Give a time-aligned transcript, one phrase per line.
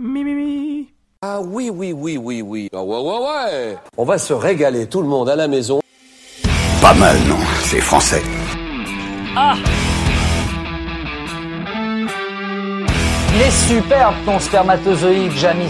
[0.00, 0.86] Mimi.
[1.22, 2.68] Ah oui, oui, oui, oui, oui.
[2.72, 3.76] Ah ouais, ouais, ouais.
[3.96, 5.80] On va se régaler tout le monde à la maison.
[6.80, 8.22] Pas mal, non C'est français.
[13.34, 15.66] Il est superbe ton spermatozoïde, Jamy.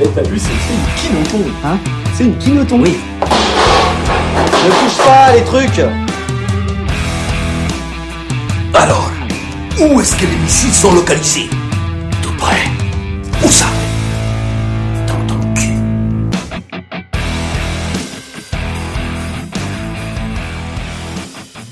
[0.00, 1.50] Eh, t'as vu, c'est c'est une quinoton.
[1.64, 1.78] Hein
[2.14, 2.80] C'est une quinoton.
[2.80, 2.96] Oui.
[4.64, 5.80] Ne touche pas les trucs
[8.74, 9.09] Alors,
[9.80, 11.48] où est-ce que les missiles sont localisés
[12.22, 12.66] Tout près.
[13.42, 13.66] Où ça
[15.06, 15.72] Dans ton cul.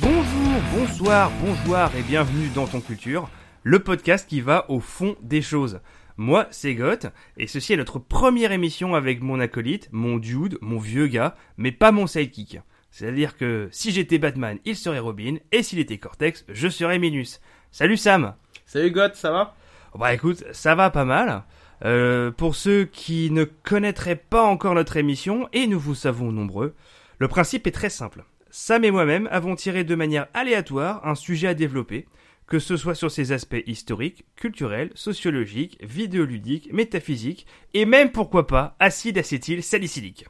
[0.01, 3.29] Bonjour, bonsoir, bonjour et bienvenue dans Ton Culture,
[3.63, 5.81] le podcast qui va au fond des choses.
[6.17, 10.79] Moi, c'est Goth, et ceci est notre première émission avec mon acolyte, mon dude, mon
[10.79, 12.59] vieux gars, mais pas mon sidekick.
[12.91, 17.41] C'est-à-dire que si j'étais Batman, il serait Robin, et s'il était Cortex, je serais Minus.
[17.71, 18.35] Salut Sam
[18.67, 19.55] Salut God, ça va?
[19.95, 21.43] Bah écoute, ça va pas mal.
[21.85, 26.75] Euh, pour ceux qui ne connaîtraient pas encore notre émission, et nous vous savons nombreux,
[27.19, 28.25] le principe est très simple.
[28.51, 32.07] Sam et moi-même avons tiré de manière aléatoire un sujet à développer,
[32.47, 38.75] que ce soit sur ses aspects historiques, culturels, sociologiques, vidéoludiques, métaphysiques, et même pourquoi pas
[38.81, 40.27] acide acétyl salicylique.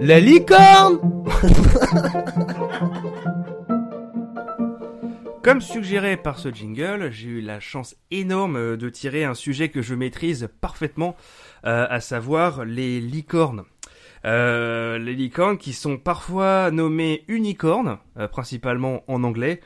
[0.00, 1.00] La licorne
[5.46, 9.68] Comme suggéré par ce jingle, j'ai eu la chance énorme euh, de tirer un sujet
[9.68, 11.14] que je maîtrise parfaitement,
[11.64, 13.62] euh, à savoir les licornes.
[14.24, 19.60] Euh, les licornes qui sont parfois nommées unicornes, euh, principalement en anglais.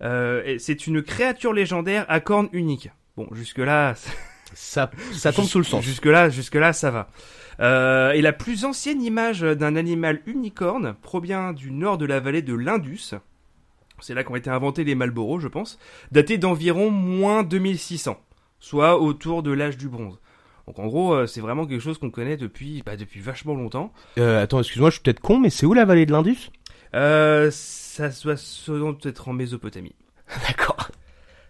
[0.00, 2.90] C'est une créature légendaire à cornes uniques.
[3.16, 3.94] Bon, jusque-là,
[4.54, 5.84] Ça, ça tombe sous le sens.
[5.84, 7.08] Jusque-là, jusque-là, ça va.
[7.60, 12.42] Euh, et la plus ancienne image d'un animal unicorne provient du nord de la vallée
[12.42, 13.14] de l'Indus.
[14.00, 15.78] C'est là qu'ont été inventés les Marlboro, je pense,
[16.12, 18.18] daté d'environ moins 2600,
[18.60, 20.18] soit autour de l'âge du bronze.
[20.66, 23.92] Donc en gros, euh, c'est vraiment quelque chose qu'on connaît depuis, bah, depuis vachement longtemps.
[24.18, 26.50] Euh, attends, excuse-moi, je suis peut-être con, mais c'est où la vallée de l'Indus?
[26.94, 28.36] Euh, ça doit
[28.94, 29.94] peut-être en Mésopotamie.
[30.48, 30.90] D'accord.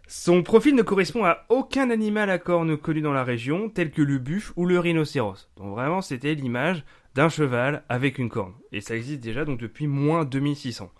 [0.06, 4.02] Son profil ne correspond à aucun animal à cornes connu dans la région, tel que
[4.02, 5.48] le buffle ou le rhinocéros.
[5.56, 6.84] Donc vraiment, c'était l'image
[7.14, 8.52] d'un cheval avec une corne.
[8.72, 10.90] Et ça existe déjà donc depuis moins 2600.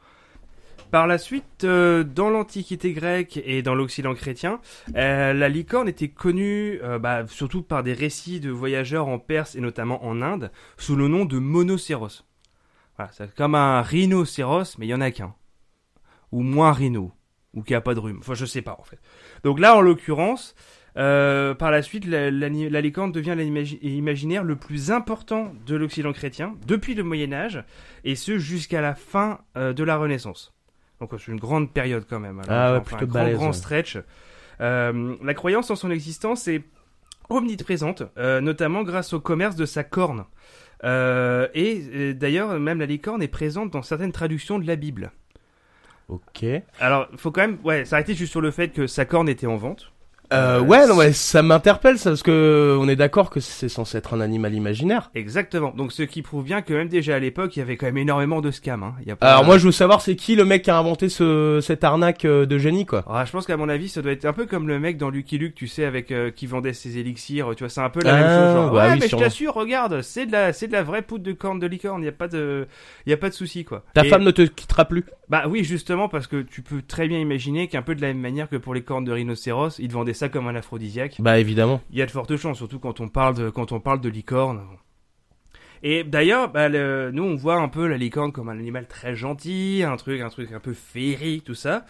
[0.95, 4.61] Par la suite, euh, dans l'Antiquité grecque et dans l'Occident chrétien,
[4.95, 9.57] euh, la licorne était connue euh, bah, surtout par des récits de voyageurs en Perse
[9.57, 12.23] et notamment en Inde, sous le nom de monocéros.
[12.97, 15.35] Voilà, c'est comme un rhinocéros, mais il y en a qu'un.
[16.31, 17.11] Ou moins rhino
[17.55, 18.19] ou qui a pas de rhume.
[18.21, 19.01] Enfin, je sais pas en fait.
[19.43, 20.55] Donc là, en l'occurrence,
[20.95, 27.03] par la suite, la, licorne devient l'imaginaire le plus important de l'Occident chrétien depuis le
[27.03, 27.65] Moyen Âge,
[28.05, 30.54] et ce jusqu'à la fin de la Renaissance.
[31.07, 32.41] Donc c'est une grande période quand même.
[32.41, 33.53] Alors, Ah ouais, enfin, plutôt un grand, balèze, grand ouais.
[33.53, 33.99] stretch.
[34.61, 36.63] Euh, la croyance en son existence est
[37.29, 40.25] omniprésente, euh, notamment grâce au commerce de sa corne.
[40.85, 45.13] Euh, et euh, d'ailleurs, même la licorne est présente dans certaines traductions de la Bible.
[46.09, 46.45] Ok.
[46.81, 49.57] Alors, faut quand même, ouais, s'arrêter juste sur le fait que sa corne était en
[49.57, 49.91] vente.
[50.33, 53.99] Euh, ouais, non, ouais, ça m'interpelle, ça, parce que on est d'accord que c'est censé
[53.99, 55.11] être un animal imaginaire.
[55.15, 55.73] Exactement.
[55.77, 57.99] Donc, ce qui prouve bien que même déjà à l'époque, il y avait quand même
[57.99, 58.83] énormément de scams.
[58.83, 58.95] Hein.
[59.03, 59.31] Il y a pas...
[59.31, 62.25] Alors moi, je veux savoir, c'est qui le mec qui a inventé ce, cette arnaque
[62.25, 63.05] euh, de génie, quoi?
[63.09, 65.11] Ah, je pense qu'à mon avis, ça doit être un peu comme le mec dans
[65.11, 67.51] Lucky Luke, tu sais, avec euh, qui vendait ses élixirs.
[67.57, 68.55] Tu vois, c'est un peu la Ah, même chose.
[68.55, 71.03] Genre, bah ouais, oui, mais je t'assure, regarde, c'est de la, c'est de la vraie
[71.03, 72.03] poudre de corne de licorne.
[72.03, 72.67] Il y a pas de,
[73.07, 73.85] il y a pas de souci, quoi.
[73.95, 75.05] Ta Et- femme ne te quittera plus.
[75.29, 78.21] Bah oui, justement, parce que tu peux très bien imaginer qu'un peu de la même
[78.21, 81.17] manière que pour les cornes de rhinocéros, ils te vendaient ça comme un aphrodisiaque.
[81.21, 81.81] Bah évidemment.
[81.91, 84.09] Il y a de fortes chances, surtout quand on parle de, quand on parle de
[84.09, 84.63] licorne.
[85.83, 89.15] Et d'ailleurs, bah, le- nous on voit un peu la licorne comme un animal très
[89.15, 91.85] gentil, un truc, un truc un peu féerique, tout ça.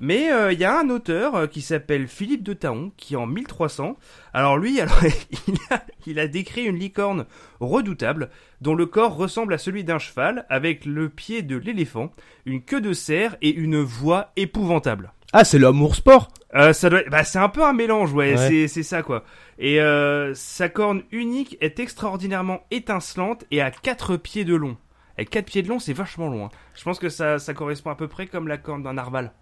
[0.00, 3.26] Mais euh, il y a un auteur euh, qui s'appelle Philippe de Taon, qui en
[3.26, 3.96] 1300,
[4.34, 4.98] alors lui, alors
[5.46, 7.26] il a, il a décrit une licorne
[7.60, 12.10] redoutable, dont le corps ressemble à celui d'un cheval, avec le pied de l'éléphant,
[12.46, 15.12] une queue de cerf et une voix épouvantable.
[15.34, 16.28] Ah, c'est l'amour sport.
[16.54, 18.68] Euh, ça doit, bah, c'est un peu un mélange, ouais, Ouais.
[18.68, 19.24] c'est, ça quoi.
[19.58, 24.76] Et euh, sa corne unique est extraordinairement étincelante et à quatre pieds de long.
[25.16, 26.46] Et quatre pieds de long, c'est vachement long.
[26.46, 26.50] hein.
[26.74, 29.32] Je pense que ça, ça correspond à peu près comme la corne d'un narval.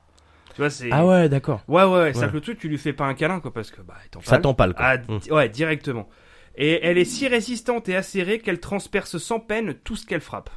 [0.55, 0.89] Tu vois, c'est.
[0.93, 1.63] Ah ouais, d'accord.
[1.69, 2.15] Ouais, ouais, ouais.
[2.15, 4.25] C'est que le truc, tu lui fais pas un câlin, quoi, parce que, bah, il
[4.25, 4.85] Ça t'empale, quoi.
[4.85, 5.19] Ah, Mm.
[5.19, 6.09] di- ouais, directement.
[6.57, 10.51] Et elle est si résistante et acérée qu'elle transperce sans peine tout ce qu'elle frappe.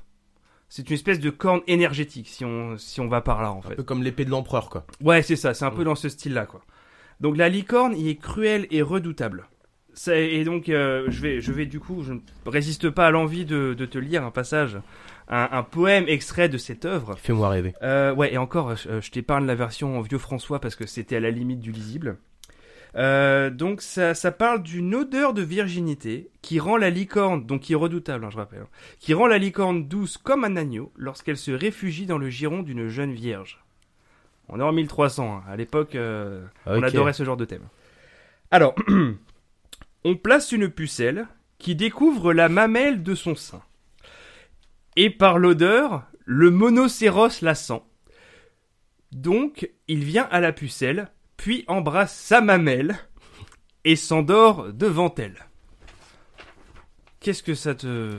[0.70, 3.62] C'est une espèce de corne énergétique, si on, si on va par là, en Un
[3.62, 3.76] fait.
[3.76, 4.86] peu comme l'épée de l'empereur, quoi.
[5.02, 5.86] Ouais, c'est ça, c'est un peu Mm.
[5.86, 6.62] dans ce style-là, quoi.
[7.20, 9.46] Donc la licorne y est cruelle et redoutable.
[10.08, 13.46] Et donc, euh, je, vais, je vais du coup, je ne résiste pas à l'envie
[13.46, 14.78] de, de te lire un passage,
[15.28, 17.16] un, un poème extrait de cette œuvre.
[17.18, 17.74] Fais-moi rêver.
[17.84, 21.18] Euh, ouais, et encore, je, je t'épargne la version en vieux François parce que c'était
[21.18, 22.18] à la limite du lisible.
[22.96, 27.74] Euh, donc ça, ça parle d'une odeur de virginité qui rend la licorne, donc qui
[27.74, 28.68] est redoutable, hein, je rappelle, hein,
[29.00, 32.90] qui rend la licorne douce comme un agneau lorsqu'elle se réfugie dans le giron d'une
[32.90, 33.60] jeune vierge.
[34.50, 35.44] On est en 1300, hein.
[35.50, 37.68] à l'époque, euh, on adorait ce genre de thème.
[38.52, 38.76] Alors,
[40.04, 41.28] on place une pucelle
[41.60, 43.62] qui découvre la mamelle de son sein.
[44.96, 47.82] Et par l'odeur, le monocéros la sent.
[49.12, 52.98] Donc, il vient à la pucelle, puis embrasse sa mamelle
[53.86, 55.38] et s'endort devant elle.
[57.20, 58.12] Qu'est-ce que ça te...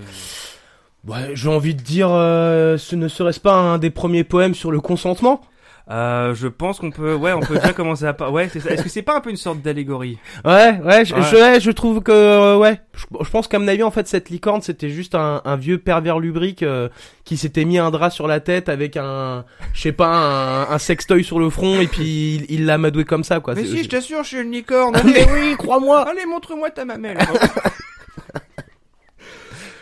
[1.06, 4.70] Ouais, j'ai envie de dire, euh, ce ne serait-ce pas un des premiers poèmes sur
[4.70, 5.42] le consentement?
[5.90, 8.70] Euh, je pense qu'on peut, ouais, on peut déjà commencer à, ouais, c'est ça.
[8.70, 10.18] Est-ce que c'est pas un peu une sorte d'allégorie?
[10.42, 11.22] Ouais, ouais, je, Ouais.
[11.30, 14.08] je, ouais, je trouve que, euh, ouais, je, je pense qu'à mon avis, en fait,
[14.08, 16.88] cette licorne, c'était juste un, un vieux pervers lubrique euh,
[17.24, 19.44] qui s'était mis un drap sur la tête avec un,
[19.74, 23.04] je sais pas, un, un sextoy sur le front et puis il il l'a amadoué
[23.04, 23.54] comme ça, quoi.
[23.54, 24.96] Mais si, je t'assure, je suis une licorne.
[25.04, 26.08] Mais oui, crois-moi.
[26.08, 27.18] Allez, montre-moi ta mamelle.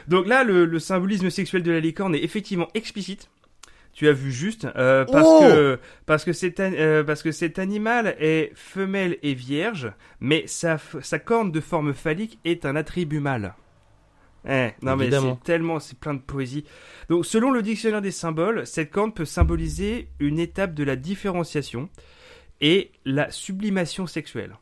[0.08, 3.28] Donc là, le, le symbolisme sexuel de la licorne est effectivement explicite.
[3.92, 7.58] Tu as vu juste euh, parce Oh que parce que cet euh, parce que cet
[7.58, 13.20] animal est femelle et vierge, mais sa sa corne de forme phallique est un attribut
[13.20, 13.54] mâle.
[14.48, 15.38] Eh, non mais Évidemment.
[15.40, 16.64] c'est tellement c'est plein de poésie.
[17.10, 21.88] Donc selon le dictionnaire des symboles, cette corne peut symboliser une étape de la différenciation
[22.60, 24.56] et la sublimation sexuelle.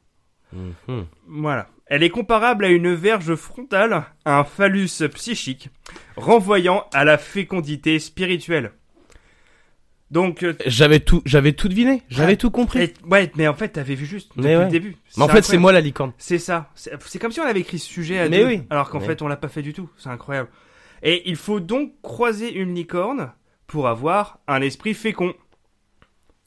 [0.52, 1.06] Mhm.
[1.28, 1.68] Voilà.
[1.86, 5.70] Elle est comparable à une verge frontale, à un phallus psychique,
[6.16, 8.72] renvoyant à la fécondité spirituelle.
[10.10, 12.80] Donc, euh, J'avais tout, j'avais tout deviné, j'avais tout compris.
[12.82, 14.64] et- ouais, mais en fait, t'avais vu juste depuis Mais ouais.
[14.64, 14.96] le début.
[15.16, 16.12] Mais en fait, c'est moi la licorne.
[16.18, 16.70] C'est ça.
[16.74, 18.62] C'est comme si on avait écrit ce sujet à Mais deux, oui.
[18.70, 19.88] alors qu'en Mais- fait, on l'a pas fait du tout.
[19.96, 20.48] C'est incroyable.
[21.02, 23.32] Et il faut donc croiser une licorne
[23.68, 25.32] pour avoir un esprit fécond.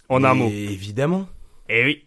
[0.10, 0.50] En un mot.
[0.50, 1.28] Évidemment.
[1.70, 2.06] Eh oui.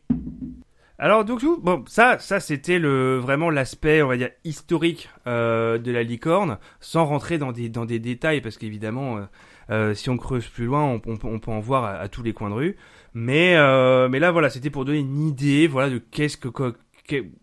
[0.99, 5.77] Alors donc tout, bon ça ça c'était le vraiment l'aspect on va dire historique euh,
[5.77, 9.23] de la licorne sans rentrer dans des dans des détails parce qu'évidemment euh,
[9.71, 12.55] euh, si on creuse plus loin on, peut- en voir à, tous les coins de
[12.55, 12.77] rue.
[13.15, 16.75] Mais euh, mais là voilà c'était pour donner une idée voilà de qu'est-ce que,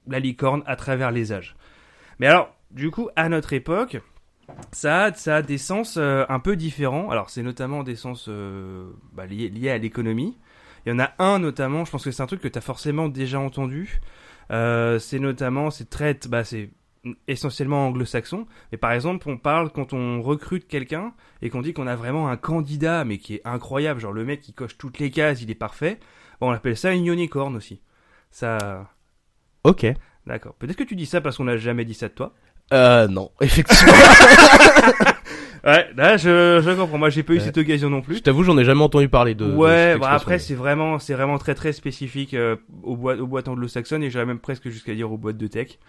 [0.08, 1.56] la licorne à travers les âges.
[2.20, 4.00] Mais alors du coup à notre époque
[4.72, 7.10] ça a, des sens euh, un peu différents.
[7.10, 8.30] Alors c'est notamment des sens
[9.14, 10.38] bah, liés, à l'économie.
[10.86, 12.62] Il y en a un notamment, je pense que c'est un truc que tu as
[12.62, 14.02] forcément déjà entendu.
[14.50, 16.44] C'est notamment, c'est très, bah,
[17.28, 18.46] essentiellement anglo-saxon.
[18.72, 22.30] Mais par exemple, on parle quand on recrute quelqu'un et qu'on dit qu'on a vraiment
[22.30, 25.52] un candidat, mais qui est incroyable, genre le mec qui coche toutes les cases, il
[25.52, 26.00] est parfait.
[26.40, 27.82] Bon, on appelle ça une unicorn aussi.
[28.32, 28.90] Ça,
[29.64, 29.86] Ok.
[30.26, 30.56] d'accord.
[30.56, 32.34] Peut-être que tu dis ça parce qu'on n'a jamais dit ça de toi.
[32.74, 33.94] Euh, non, effectivement.
[35.66, 36.98] Ouais, là, je, je comprends.
[36.98, 37.42] Moi, j'ai pas eu Ouais.
[37.44, 38.18] cette occasion non plus.
[38.18, 39.50] Je t'avoue, j'en ai jamais entendu parler de.
[39.56, 43.48] ouais, bah après c'est vraiment c'est vraiment très très spécifique euh, aux boîtes aux boîtes
[43.48, 45.80] anglo-saxonnes et j'irais même presque jusqu'à dire aux boîtes de tech.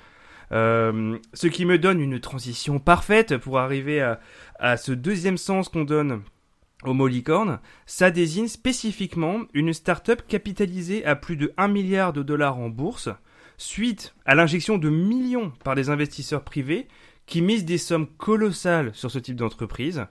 [0.53, 4.01] Euh, ce qui me donne une transition parfaite pour arriver
[4.59, 6.23] à, ce deuxième sens qu'on donne
[6.85, 7.61] au mot licorne.
[7.87, 13.09] Ça désigne spécifiquement une start-up capitalisée à plus de 1 milliard de dollars en bourse
[13.57, 16.89] suite à l'injection de millions par des investisseurs privés
[17.27, 20.07] qui misent des sommes colossales sur ce type d'entreprise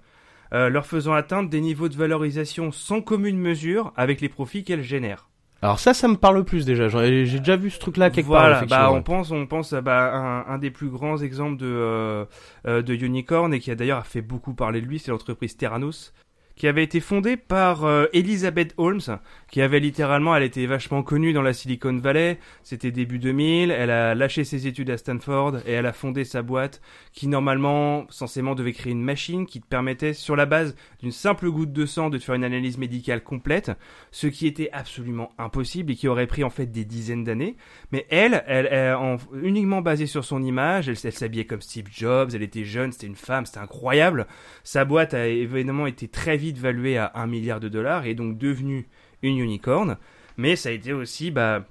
[0.54, 4.84] euh, leur faisant atteindre des niveaux de valorisation sans commune mesure avec les profits qu'elles
[4.84, 5.30] génèrent.
[5.64, 6.90] Alors ça, ça me parle plus déjà.
[6.90, 8.42] J'ai déjà vu ce truc-là quelque part.
[8.42, 11.56] voilà, effectivement, bah, on pense, on pense à bah, un, un des plus grands exemples
[11.56, 12.26] de, euh,
[12.68, 16.14] euh, de unicorn et qui a d'ailleurs fait beaucoup parler de lui, c'est l'entreprise Terranos,
[16.56, 19.02] qui avait été fondée par euh, Elizabeth Holmes,
[19.50, 23.90] qui avait littéralement, elle était vachement connue dans la Silicon Valley, c'était début 2000, elle
[23.90, 26.82] a lâché ses études à Stanford et elle a fondé sa boîte
[27.12, 31.50] qui normalement, censément, devait créer une machine qui te permettait, sur la base d'une simple
[31.50, 33.72] goutte de sang, de te faire une analyse médicale complète,
[34.12, 37.56] ce qui était absolument impossible et qui aurait pris en fait des dizaines d'années.
[37.92, 41.88] Mais elle, elle, elle, en- uniquement basée sur son image, elle, elle s'habillait comme Steve
[41.92, 44.28] Jobs, elle était jeune, c'était une femme, c'était incroyable.
[44.64, 48.16] Sa boîte a évidemment été très vite valuée à un milliard de dollars et est
[48.16, 48.88] donc devenue
[49.22, 49.98] une unicorn.
[50.38, 51.66] Mais ça a été aussi, bah,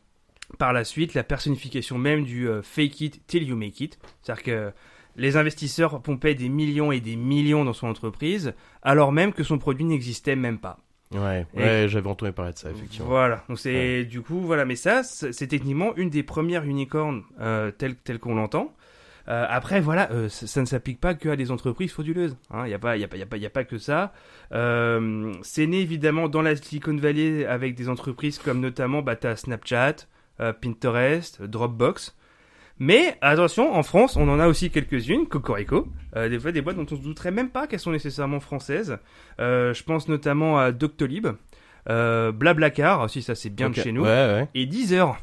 [0.58, 3.98] par la suite, la personnification même du euh, fake it till you make it.
[4.22, 4.72] C'est-à-dire que
[5.16, 9.58] les investisseurs pompaient des millions et des millions dans son entreprise, alors même que son
[9.58, 10.78] produit n'existait même pas.
[11.12, 13.08] Ouais, ouais, j'avais entendu parler de ça, effectivement.
[13.08, 17.22] Voilà, donc c'est du coup voilà, mais ça c'est c'est techniquement une des premières unicornes
[17.38, 18.72] euh, telles telles qu'on l'entend.
[19.28, 22.36] Euh, après voilà, euh, ça, ça ne s'applique pas que à des entreprises frauduleuses.
[22.52, 23.50] Il n'y a pas, il y a pas, il y a pas, il y a
[23.50, 24.12] pas que ça.
[24.52, 29.36] Euh, c'est né évidemment dans la Silicon Valley avec des entreprises comme notamment bah, t'as
[29.36, 29.96] Snapchat,
[30.40, 32.16] euh, Pinterest, Dropbox.
[32.78, 35.86] Mais attention, en France, on en a aussi quelques-unes, Cocorico,
[36.16, 38.98] euh, des fois des boîtes dont on se douterait même pas qu'elles sont nécessairement françaises.
[39.40, 41.28] Euh, je pense notamment à Doctolib,
[41.88, 44.48] euh, Blablacar, aussi ça c'est bien de chez nous, Ouais, ouais.
[44.54, 45.16] et Deezer.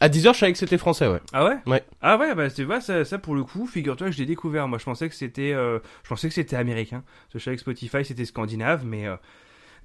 [0.00, 1.20] À 10h, je savais que c'était français, ouais.
[1.32, 1.56] Ah ouais?
[1.66, 1.82] Ouais.
[2.02, 4.68] Ah ouais, bah tu vois, ça, ça pour le coup, figure-toi que je l'ai découvert.
[4.68, 7.02] Moi je pensais que c'était euh, je pensais que c'était américain.
[7.32, 9.16] Je savais que Spotify c'était scandinave, mais euh,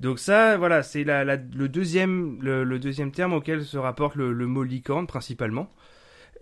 [0.01, 4.15] donc ça, voilà, c'est la, la- le deuxième le, le deuxième terme auquel se rapporte
[4.15, 5.69] le, le mot licorne principalement.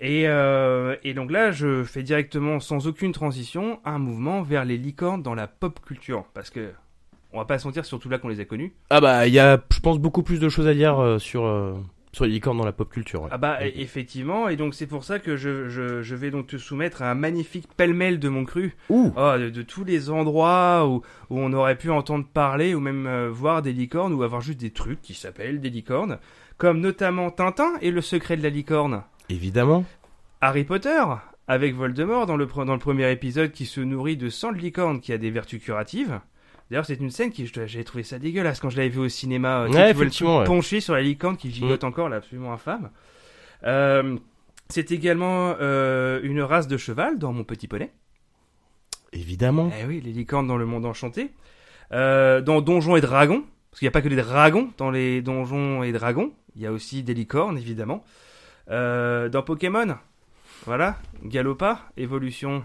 [0.02, 4.78] Et, euh, et donc là, je fais directement, sans aucune transition, un mouvement vers les
[4.78, 6.24] licornes dans la pop culture.
[6.34, 6.72] Parce que,
[7.34, 8.74] on va pas se mentir, surtout là qu'on les a connus.
[8.90, 11.44] Ah bah, il y a, je pense, beaucoup plus de choses à dire sur,
[12.12, 13.22] sur les licornes dans la pop culture.
[13.24, 13.30] ouais.
[13.32, 16.58] Ah bah, effectivement, et donc c'est pour ça que je, je, je vais donc te
[16.58, 18.76] soumettre à un magnifique pêle-mêle de mon cru.
[18.90, 19.14] Ouh.
[19.16, 23.06] Oh, de, de tous les endroits où, où on aurait pu entendre parler ou même
[23.06, 26.18] euh, voir des licornes ou avoir juste des trucs qui s'appellent des licornes.
[26.58, 29.04] Comme notamment Tintin et le secret de la licorne.
[29.30, 29.86] Évidemment.
[30.42, 31.04] Harry Potter,
[31.48, 35.00] avec Voldemort dans le, dans le premier épisode qui se nourrit de sang de licorne
[35.00, 36.20] qui a des vertus curatives.
[36.70, 39.62] D'ailleurs, c'est une scène qui, j'ai trouvé ça dégueulasse quand je l'avais vu au cinéma.
[39.62, 40.56] euh, tu Ouais, tu vois le effectivement, truc ouais.
[40.56, 42.92] penché sur la licorne qui gigote encore, là, absolument infâme.
[43.64, 44.18] Euh,
[44.70, 47.92] c'est également euh, une race de cheval dans Mon Petit Poney.
[49.14, 49.72] Évidemment.
[49.82, 51.32] Eh oui, les licornes dans le monde enchanté.
[51.92, 55.24] Euh, dans Donjons et Dragons, parce qu'il n'y a pas que des dragons dans les
[55.24, 58.04] Donjons et Dragons, il y a aussi des licornes, évidemment.
[58.68, 59.98] Dans Pokémon,
[60.66, 62.64] voilà, Galopa, évolution.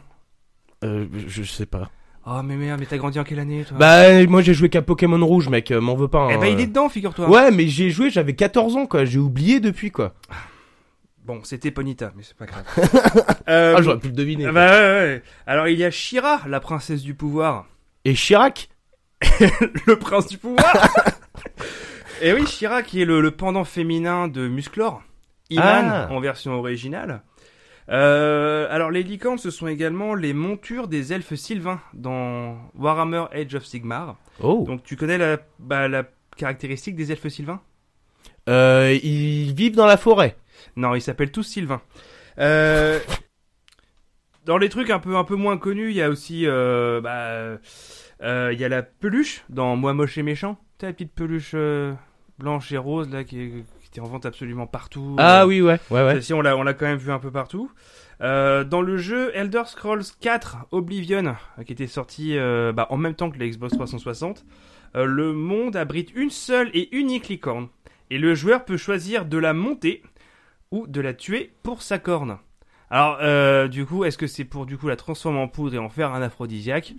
[0.83, 1.91] Je sais pas.
[2.27, 3.77] Oh mais merde, mais t'as grandi en quelle année toi?
[3.79, 6.29] Bah, moi j'ai joué qu'à Pokémon Rouge, mec, euh, m'en veux pas.
[6.31, 6.63] Eh hein, ben il euh.
[6.63, 7.29] est dedans, figure-toi.
[7.29, 9.05] Ouais, mais j'ai joué, j'avais 14 ans, quoi.
[9.05, 10.15] J'ai oublié depuis, quoi.
[11.27, 12.65] Bon, c'était Ponita, mais c'est pas grave.
[13.49, 14.47] Euh, Ah, j'aurais pu le deviner.
[14.47, 15.23] ah bah ouais, ouais.
[15.47, 17.67] Alors il y a Shira, la princesse du pouvoir.
[18.07, 18.71] Et Chirac?
[19.87, 20.75] Le prince du pouvoir
[22.23, 25.03] Et oui, Shira qui est le, le pendant féminin de Musclor.
[25.51, 26.09] Iman Ah.
[26.11, 27.23] en version originale.
[27.91, 33.55] Euh, alors les licornes, ce sont également les montures des elfes sylvains dans Warhammer Age
[33.55, 34.17] of Sigmar.
[34.41, 34.65] Oh.
[34.67, 36.05] Donc tu connais la, bah, la
[36.37, 37.61] caractéristique des elfes sylvains?
[38.49, 40.37] Euh, ils vivent dans la forêt.
[40.77, 41.81] Non, ils s'appellent tous Sylvain.
[42.39, 42.99] Euh,
[44.45, 47.59] dans les trucs un peu un peu moins connus, il y a aussi bah,
[48.21, 50.59] il y a la peluche dans Moi moche et méchant.
[50.79, 51.55] Tu la petite peluche
[52.39, 55.15] blanche et rose là qui, est- qui était en vente absolument partout.
[55.19, 55.79] Ah Euh, oui, ouais.
[55.89, 56.15] Ouais, ouais.
[56.15, 57.71] Celle-ci, on l'a on l'a quand même vu un peu partout.
[58.23, 62.97] Euh, dans le jeu Elder Scrolls 4 Oblivion, euh, qui était sorti euh, bah, en
[62.97, 64.45] même temps que la Xbox 360,
[64.97, 67.69] euh, le monde abrite une seule et unique licorne.
[68.11, 70.03] Et le joueur peut choisir de la monter
[70.73, 72.39] ou de la tuer pour sa corne.
[72.91, 75.89] Alors, du coup, est-ce que c'est pour du coup la transformer en poudre et en
[75.89, 76.95] faire un aphrodisiaque?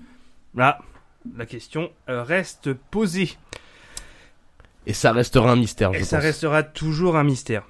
[0.55, 0.79] Là,
[1.37, 3.29] la question reste posée.
[4.87, 6.25] Et ça restera un mystère, je Et ça pense.
[6.25, 7.63] restera toujours un mystère.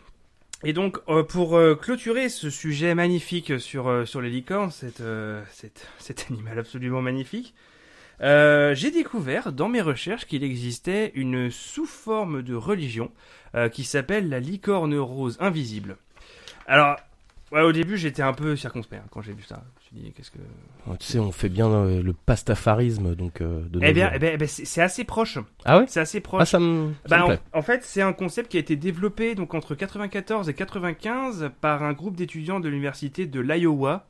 [0.64, 5.04] Et donc, euh, pour euh, clôturer ce sujet magnifique sur, euh, sur les licornes, cette,
[5.52, 7.54] cette- cet animal absolument magnifique,
[8.20, 13.12] j'ai découvert dans mes recherches qu'il existait une sous-forme de religion
[13.72, 15.98] qui s'appelle la licorne rose invisible.
[16.68, 16.98] Alors,
[17.52, 19.64] ouais, au début, j'étais un peu circonspect hein, quand j'ai vu ça.
[19.92, 20.40] Je dit, qu'est-ce que...
[20.88, 24.20] Oh, Tu sais, on fait bien euh, le pastafarisme, donc, euh, de Eh bien, eh
[24.20, 25.38] bien, eh bien, c'est c'est assez proche.
[25.64, 25.86] Ah ouais?
[25.88, 26.42] C'est assez proche.
[26.42, 29.54] Ah, ça me, Bah, me en, fait, c'est un concept qui a été développé donc
[29.54, 34.08] entre 94 et 95 par un groupe d'étudiants de l'université de l'Iowa.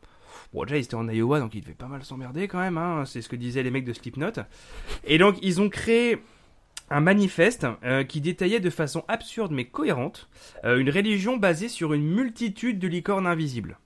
[0.53, 2.77] Bon, déjà, ils étaient en Iowa, donc ils devaient pas mal s'emmerder quand même.
[2.77, 3.03] Hein.
[3.05, 4.31] C'est ce que disaient les mecs de Slipknot.
[5.03, 6.19] Et donc, ils ont créé
[6.89, 10.29] un manifeste euh, qui détaillait de façon absurde mais cohérente
[10.65, 13.77] euh, une religion basée sur une multitude de licornes invisibles.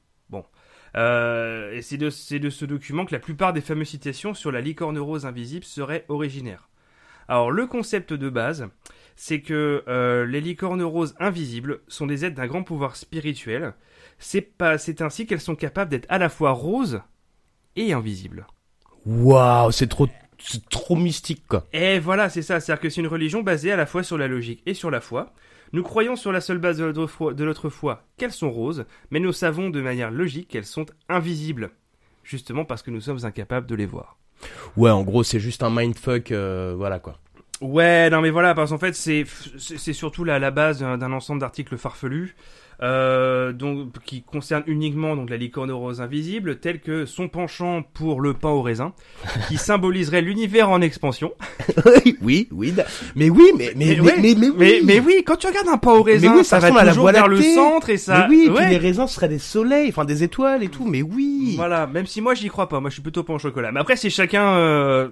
[0.95, 4.97] Euh, et c'est de, ce document que la plupart des fameuses citations sur la licorne
[4.97, 6.69] rose invisible seraient originaires.
[7.27, 8.67] Alors, le concept de base,
[9.15, 13.73] c'est que euh, les licornes roses invisibles sont des êtres d'un grand pouvoir spirituel.
[14.17, 17.01] C'est pas, c'est ainsi qu'elles sont capables d'être à la fois roses
[17.75, 18.47] et invisibles.
[19.05, 20.07] Waouh, c'est trop,
[20.39, 21.67] c'est trop mystique, quoi.
[21.71, 22.59] Et voilà, c'est ça.
[22.59, 25.01] C'est-à-dire que c'est une religion basée à la fois sur la logique et sur la
[25.01, 25.33] foi.
[25.71, 29.69] Nous croyons sur la seule base de notre foi, qu'elles sont roses, mais nous savons
[29.69, 31.71] de manière logique qu'elles sont invisibles.
[32.23, 34.17] Justement parce que nous sommes incapables de les voir.
[34.77, 37.17] Ouais, en gros, c'est juste un mindfuck, euh, voilà, quoi.
[37.61, 39.25] Ouais, non mais voilà, parce qu'en fait c'est
[39.93, 42.35] surtout la, la base d'un d'un ensemble d'articles farfelus,
[42.81, 48.21] euh, donc qui concerne uniquement donc la licorne rose invisible, tel que son penchant pour
[48.21, 48.93] le pain au raisin,
[49.47, 51.33] qui symboliserait l'univers en expansion.
[52.21, 52.73] oui, oui,
[53.15, 54.55] mais oui, mais, mais, mais, ouais, mais, mais oui.
[54.57, 56.79] mais, mais oui, quand tu regardes un pain au raisin, oui, ça, ça va ressemble
[56.79, 58.27] à la toujours Voie vers le centre et ça.
[58.29, 58.69] Mais oui, et ouais.
[58.69, 61.53] les raisins seraient des soleils, enfin des étoiles et tout, mais oui.
[61.57, 63.71] Voilà, même si moi j'y crois pas, moi je suis plutôt pain au chocolat.
[63.71, 65.09] Mais après c'est chacun, euh,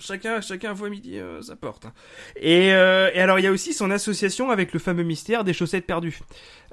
[0.00, 1.86] chacun, chacun voit midi euh, sa porte.
[1.86, 1.92] hein.
[2.36, 5.52] Et, euh, et alors il y a aussi son association avec le fameux mystère des
[5.52, 6.18] chaussettes perdues.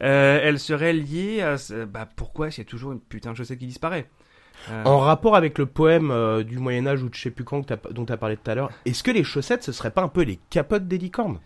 [0.02, 1.56] Euh, elle serait liée à,
[1.86, 4.08] bah pourquoi s'il y a toujours une putain de chaussette qui disparaît?
[4.86, 6.12] En rapport avec le poème
[6.44, 8.56] du Moyen Âge ou de je sais plus quand dont tu as parlé tout à
[8.56, 11.40] l'heure, est-ce que les chaussettes ce serait pas un peu les capotes des licornes?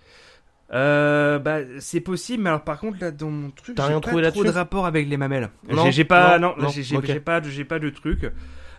[0.73, 3.99] Euh, bah, c'est possible, mais alors par contre là dans mon truc, T'as j'ai rien
[3.99, 5.49] pas trouvé trop de rapport avec les mamelles.
[5.69, 8.31] Non, J'ai- pas, non, non, non, j'ai pas, j'ai pas de truc.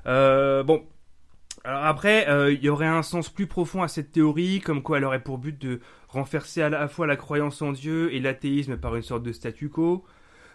[0.06, 0.82] Euh, bon,
[1.64, 4.98] alors après, euh, il y aurait un sens plus profond à cette théorie, comme quoi
[4.98, 8.76] elle aurait pour but de renverser à la fois la croyance en Dieu et l'athéisme
[8.76, 10.04] par une sorte de statu quo.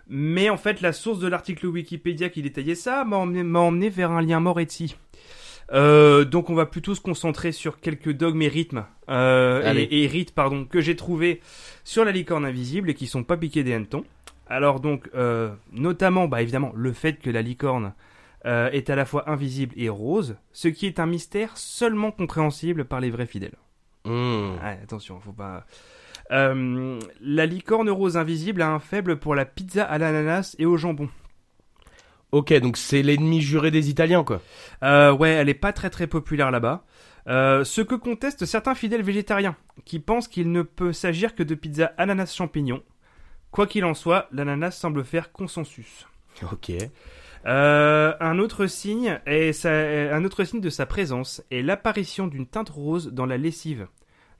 [0.09, 4.21] Mais en fait, la source de l'article Wikipédia qui détaillait ça m'a emmené, vers un
[4.21, 4.97] lien Moretti.
[5.73, 9.81] Euh, donc on va plutôt se concentrer sur quelques dogmes et rythmes euh, Allez.
[9.81, 11.41] et, et rites pardon que j'ai trouvé
[11.83, 14.05] sur la licorne invisible et qui sont pas piqués des hannetons.
[14.47, 17.91] Alors donc euh, notamment bah évidemment le fait que la licorne
[18.45, 22.85] euh, est à la fois invisible et rose, ce qui est un mystère seulement compréhensible
[22.85, 23.57] par les vrais fidèles.
[24.05, 24.55] Hmm.
[24.63, 25.65] Ouais, attention, faut pas.
[26.31, 30.77] Euh, la licorne rose invisible a un faible pour la pizza à l'ananas et au
[30.77, 31.09] jambon.
[32.31, 34.41] Ok, donc c'est l'ennemi juré des Italiens quoi.
[34.83, 36.83] Euh, ouais, elle est pas très très populaire là-bas.
[37.27, 41.55] Euh, ce que contestent certains fidèles végétariens, qui pensent qu'il ne peut s'agir que de
[41.55, 42.83] pizza ananas champignon.
[43.51, 46.05] Quoi qu'il en soit, l'ananas semble faire consensus.
[46.51, 46.71] Ok.
[47.45, 49.69] Euh, un autre signe est sa-
[50.15, 53.87] un autre signe de sa présence est l'apparition d'une teinte rose dans la lessive.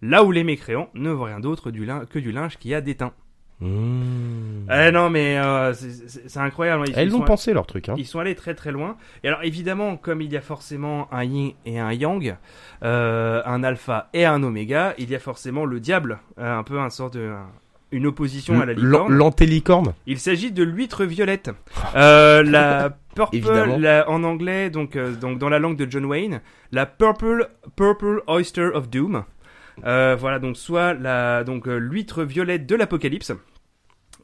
[0.01, 2.81] Là où les mécréants ne voient rien d'autre du lin- que du linge qui a
[2.81, 3.13] déteint.
[3.59, 4.67] Hmm.
[4.71, 6.83] Eh non mais euh, c'est- incroyable.
[6.87, 7.95] Ils- Elles ils l'ont sont- pensé leur truc hein.
[7.97, 8.97] Ils sont allés très très loin.
[9.23, 12.37] Et alors évidemment, comme il y a forcément un yin et un yang,
[12.83, 16.91] euh, un alpha et un oméga, il y a forcément le diable, un peu un
[16.91, 17.49] sort de un-
[17.91, 19.13] une opposition à la licorne.
[19.13, 19.93] L'antélicorne.
[20.05, 21.49] Il s'agit de l'huître violette.
[21.95, 26.41] Euh, la purple, la- en anglais, donc, euh, donc dans la langue de John Wayne,
[26.71, 29.23] la purple, purple oyster of doom.
[29.85, 33.31] Euh, voilà, donc soit la, donc l'huître violette de l'Apocalypse.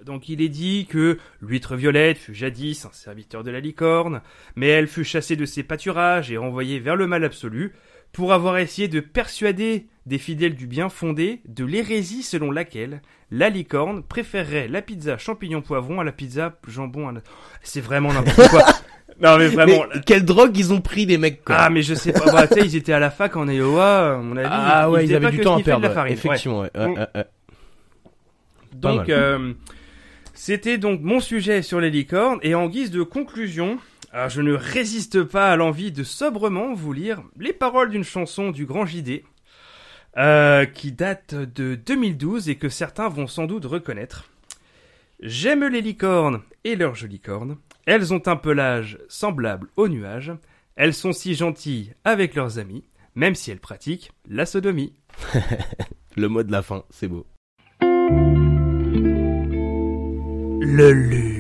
[0.04, 4.22] Donc il est dit que l'huître violette fut jadis un serviteur de la licorne,
[4.56, 7.74] mais elle fut chassée de ses pâturages et renvoyée vers le mal absolu
[8.14, 13.02] pour avoir essayé de persuader des fidèles du bien fondé de l'hérésie selon laquelle
[13.32, 17.10] la licorne préférerait la pizza champignon poivron à la pizza jambon.
[17.10, 17.14] à
[17.64, 18.64] C'est vraiment n'importe quoi.
[19.22, 19.86] non mais vraiment.
[19.94, 21.56] Mais quelle drogue ils ont pris les mecs quoi.
[21.58, 22.32] Ah mais je sais pas.
[22.32, 24.48] Bah, tu sais, ils étaient à la fac en Iowa, à mon avis.
[24.52, 25.88] Ah ouais, ils avaient du temps à perdre.
[25.88, 25.94] ouais.
[25.94, 26.14] farine.
[26.14, 26.70] Effectivement, ouais.
[26.76, 27.26] Ouais,
[28.74, 29.12] Donc, mal.
[29.12, 29.54] euh,
[30.34, 32.40] c'était donc mon sujet sur les licornes.
[32.44, 33.80] Et en guise de conclusion,
[34.14, 38.52] alors je ne résiste pas à l'envie de sobrement vous lire les paroles d'une chanson
[38.52, 39.24] du grand JD,
[40.18, 44.30] euh, qui date de 2012 et que certains vont sans doute reconnaître.
[45.20, 47.58] J'aime les licornes et leurs jolies cornes.
[47.88, 50.32] Elles ont un pelage semblable aux nuages.
[50.76, 52.84] Elles sont si gentilles avec leurs amis,
[53.16, 54.94] même si elles pratiquent la sodomie.
[56.16, 57.26] Le mot de la fin, c'est beau.
[60.62, 61.33] Le luxe.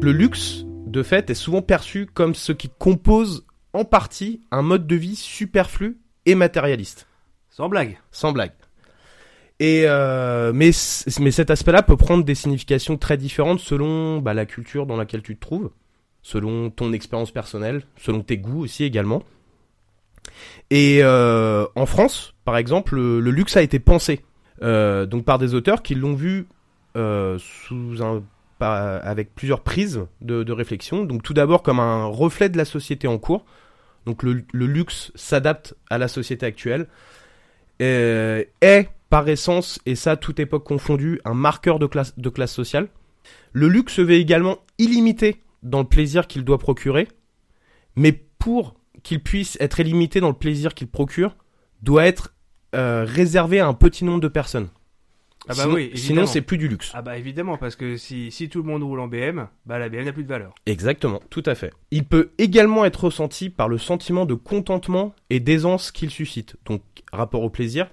[0.00, 4.86] Le luxe, de fait, est souvent perçu comme ce qui compose en partie un mode
[4.86, 7.08] de vie superflu et matérialiste.
[7.50, 7.98] Sans blague.
[8.12, 8.52] Sans blague.
[9.58, 14.86] Et euh, mais, cet aspect-là peut prendre des significations très différentes selon bah, la culture
[14.86, 15.70] dans laquelle tu te trouves,
[16.22, 19.24] selon ton expérience personnelle, selon tes goûts aussi également.
[20.70, 24.24] Et euh, en France, par exemple, le, le luxe a été pensé
[24.62, 26.46] euh, donc par des auteurs qui l'ont vu
[26.94, 28.22] sous un
[28.58, 31.04] par- avec plusieurs prises de, réflexion.
[31.04, 33.44] Donc tout d'abord comme un reflet de la société en cours.
[34.06, 36.88] Donc le, luxe s'adapte à la société actuelle.
[37.80, 42.52] Euh, est par essence, et ça toute époque confondue, un marqueur de classe, de classe
[42.52, 42.88] sociale.
[43.52, 47.08] Le luxe se veut également illimité dans le plaisir qu'il doit procurer,
[47.96, 51.36] mais pour qu'il puisse être illimité dans le plaisir qu'il procure,
[51.82, 52.34] doit être
[52.74, 54.68] euh, réservé à un petit nombre de personnes.
[55.46, 56.90] Ah bah sinon, oui, sinon c'est plus du luxe.
[56.94, 59.88] Ah bah évidemment, parce que si, si tout le monde roule en BM, bah la
[59.88, 60.54] BM n'a plus de valeur.
[60.66, 61.72] Exactement, tout à fait.
[61.90, 66.56] Il peut également être ressenti par le sentiment de contentement et d'aisance qu'il suscite.
[66.66, 67.86] Donc, rapport au plaisir.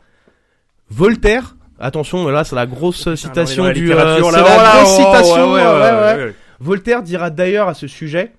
[0.89, 3.91] Voltaire, attention, là c'est la grosse citation du...
[3.91, 5.53] euh, c'est la grosse oh, citation.
[5.53, 6.35] ouais, ouais, ouais.
[6.59, 8.33] Voltaire dira d'ailleurs à ce sujet,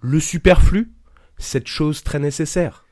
[0.00, 0.92] le superflu,
[1.38, 2.84] cette chose très nécessaire.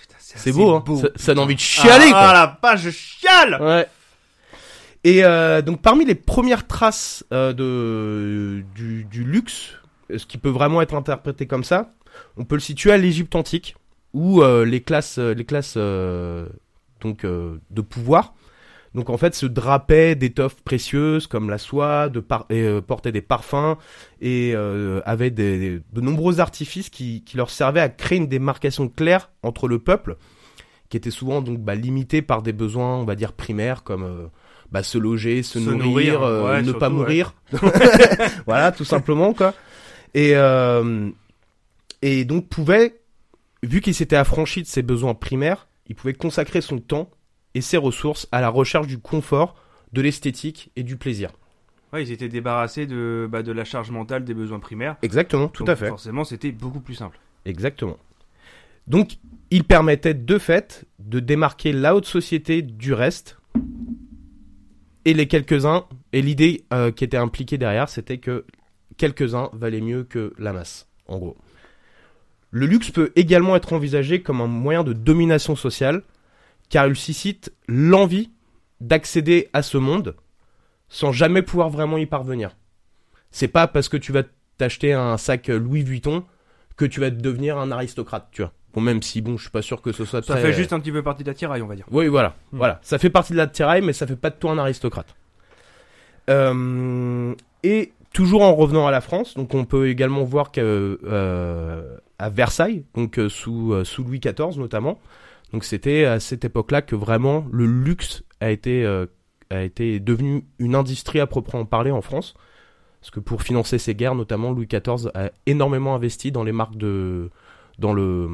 [0.00, 2.18] Putain, C'est beau, hein Ça, ça donne envie de Ah, chialer, quoi.
[2.18, 3.86] Ah la page, je chiale Ouais.
[5.04, 9.74] Et euh, donc parmi les premières traces euh, de du, luxe,
[10.14, 11.92] ce qui peut vraiment être interprété comme ça,
[12.36, 13.76] on peut le situer à l'Égypte antique,
[14.12, 18.34] où euh, les classes, les classes donc de pouvoir,
[18.94, 22.18] Donc en fait, se drapaient d'étoffes précieuses comme la soie, de
[22.80, 23.76] portaient des parfums
[24.20, 24.56] et
[25.04, 29.68] avaient des, de nombreux artifices qui, qui leur servaient à créer une démarcation claire entre
[29.68, 30.16] le peuple,
[30.88, 34.28] qui était souvent donc bah, limité par des besoins, on va dire primaires comme
[34.72, 36.94] bah, se loger, se, Se nourrir, nourrir, euh, ouais, ne surtout, pas ouais.
[36.94, 37.34] mourir.
[38.46, 39.54] voilà, tout simplement quoi.
[40.14, 41.10] Et euh,
[42.02, 43.00] et donc pouvait,
[43.62, 47.10] vu qu'il s'était affranchi de ses besoins primaires, il pouvait consacrer son temps
[47.54, 49.56] et ses ressources à la recherche du confort,
[49.92, 51.30] de l'esthétique et du plaisir.
[51.92, 54.96] Ouais, ils étaient débarrassés de, bah, de la charge mentale des besoins primaires.
[55.02, 55.88] Exactement, tout Donc, à fait.
[55.88, 57.18] Forcément, c'était beaucoup plus simple.
[57.46, 57.96] Exactement.
[58.86, 59.16] Donc,
[59.50, 63.38] il permettait de fait de démarquer la haute société du reste.
[65.08, 68.44] Et les quelques-uns, et l'idée euh, qui était impliquée derrière, c'était que
[68.98, 71.38] quelques-uns valaient mieux que la masse, en gros.
[72.50, 76.02] Le luxe peut également être envisagé comme un moyen de domination sociale,
[76.68, 78.30] car il suscite l'envie
[78.82, 80.14] d'accéder à ce monde
[80.90, 82.54] sans jamais pouvoir vraiment y parvenir.
[83.30, 84.24] C'est pas parce que tu vas
[84.58, 86.26] t'acheter un sac Louis Vuitton
[86.76, 88.52] que tu vas devenir un aristocrate, tu vois.
[88.74, 90.72] Bon, même si, bon, je suis pas sûr que ce soit Ça très- fait juste
[90.72, 91.86] un petit peu partie de la tiraille, on va dire.
[91.90, 92.34] Oui, voilà.
[92.52, 92.58] Hmm.
[92.58, 92.78] Voilà.
[92.82, 95.14] Ça fait partie de la tiraille, mais ça fait pas de toi un aristocrate.
[96.30, 101.96] Euh, et toujours en revenant à la France, donc on peut également voir que euh,
[102.18, 104.98] à Versailles, donc euh, sous euh, sous Louis XIV notamment,
[105.52, 109.06] donc c'était à cette époque-là que vraiment le luxe a été euh,
[109.50, 112.34] a été devenu une industrie à proprement parler en France.
[113.00, 116.76] Parce que pour financer ses guerres, notamment, Louis XIV a énormément investi dans les marques
[116.76, 117.30] de,
[117.78, 118.28] dans le,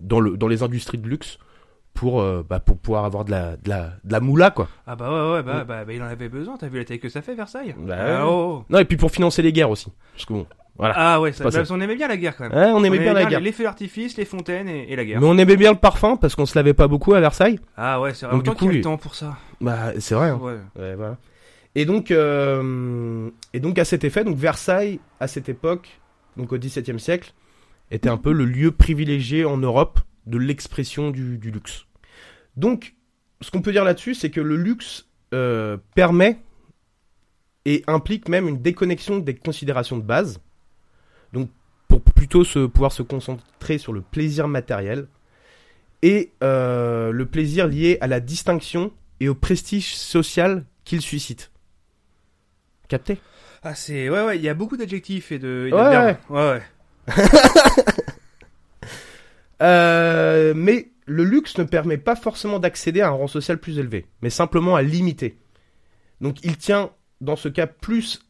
[0.00, 1.38] dans le, dans les industries de luxe
[1.94, 4.68] pour, euh, bah, pour pouvoir avoir de la, de la, de la moula, quoi.
[4.86, 5.66] Ah bah ouais, ouais, bah, Mm.
[5.66, 6.56] bah, bah, il en avait besoin.
[6.56, 7.74] T'as vu la taille que ça fait, Versailles?
[7.78, 8.64] Bah Ah, oh, oh.
[8.68, 9.86] Non, et puis pour financer les guerres aussi.
[10.12, 10.94] Parce que bon, voilà.
[10.96, 12.52] Ah ouais, ça, bah, on aimait bien la guerre quand même.
[12.58, 13.38] Ouais, on aimait bien la guerre.
[13.40, 15.20] Les feux d'artifice, les fontaines et, et la guerre.
[15.20, 17.60] Mais on aimait bien le parfum parce qu'on se lavait pas beaucoup à Versailles.
[17.76, 18.34] Ah ouais, c'est vrai.
[18.34, 19.36] Donc, du Autant qu'il y a coup, le il- temps pour ça.
[19.60, 20.30] Bah, c'est vrai.
[20.30, 20.40] hein.
[20.42, 20.56] Ouais.
[20.76, 21.16] Ouais, voilà.
[21.76, 26.00] Et donc, euh, et donc à cet effet, donc Versailles, à cette époque,
[26.36, 27.32] donc au XVIIe siècle,
[27.94, 31.86] était un peu le lieu privilégié en Europe de l'expression du, du luxe.
[32.56, 32.94] Donc,
[33.40, 36.38] ce qu'on peut dire là-dessus, c'est que le luxe euh, permet
[37.64, 40.40] et implique même une déconnexion des considérations de base.
[41.32, 41.50] Donc,
[41.88, 45.08] pour plutôt se, pouvoir se concentrer sur le plaisir matériel
[46.02, 51.50] et euh, le plaisir lié à la distinction et au prestige social qu'il suscite.
[52.88, 53.18] Capté?
[53.62, 55.66] Ah c'est ouais ouais, il y a beaucoup d'adjectifs et de.
[55.68, 56.18] et Ouais, d'adverbes.
[56.28, 56.62] ouais ouais.
[59.62, 64.06] Euh, mais le luxe ne permet pas forcément d'accéder à un rang social plus élevé,
[64.20, 65.38] mais simplement à limiter.
[66.20, 66.90] Donc il tient
[67.20, 68.20] dans ce cas plus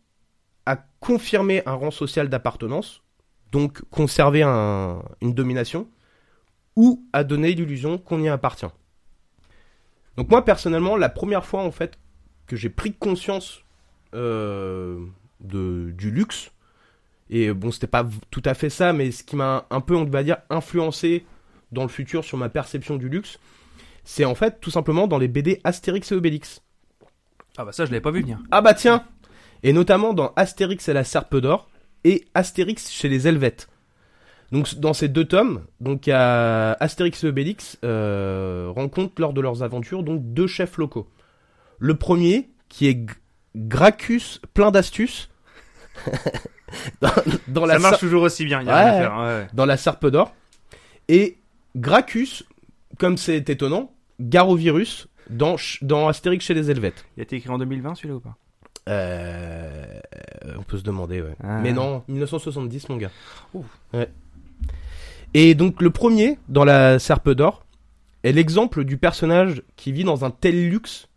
[0.66, 3.02] à confirmer un rang social d'appartenance,
[3.52, 5.88] donc conserver un- une domination,
[6.76, 8.66] ou à donner l'illusion qu'on y appartient.
[10.16, 11.98] Donc moi personnellement, la première fois en fait
[12.46, 13.64] que j'ai pris conscience
[14.14, 15.04] euh,
[15.40, 16.50] du luxe,
[17.37, 20.05] et bon, c'était pas tout à fait ça, mais ce qui m'a un peu, on
[20.05, 21.25] va dire, influencé
[21.73, 23.38] dans le futur sur ma perception du luxe,
[24.05, 26.62] c'est en fait tout simplement dans les BD Astérix et Obélix.
[27.57, 28.38] Ah bah ça je l'avais pas vu venir.
[28.51, 29.05] Ah bah tiens
[29.62, 31.68] Et notamment dans Astérix et la Serpe d'Or
[32.05, 33.68] et Astérix chez les Helvètes.
[34.53, 40.03] Donc dans ces deux tomes, donc Astérix et Obélix euh, rencontrent lors de leurs aventures
[40.05, 41.09] donc deux chefs locaux.
[41.79, 43.14] Le premier qui est G-
[43.57, 45.31] Gracchus, plein d'astuces.
[47.00, 47.10] dans,
[47.48, 48.62] dans la ça marche toujours aussi bien.
[48.62, 48.80] Y a Ouais.
[48.82, 49.18] rien à faire.
[49.18, 49.46] Ouais.
[49.54, 50.34] dans la Serpe d'Or.
[51.08, 51.38] Et
[51.76, 52.44] Gracchus,
[52.98, 57.04] comme c'est étonnant, Garovirus dans, dans Astérix chez les Helvètes.
[57.16, 58.37] Il a été écrit en 2020 celui-là ou pas?
[58.88, 59.98] Euh,
[60.58, 61.34] on peut se demander, ouais.
[61.42, 61.60] Ah.
[61.60, 63.10] Mais non, 1970, mon gars.
[63.54, 63.64] Ouh.
[63.92, 64.08] Ouais.
[65.32, 67.64] Et donc, le premier, dans la Serpe d'Or,
[68.22, 71.08] est l'exemple du personnage qui vit dans un tel luxe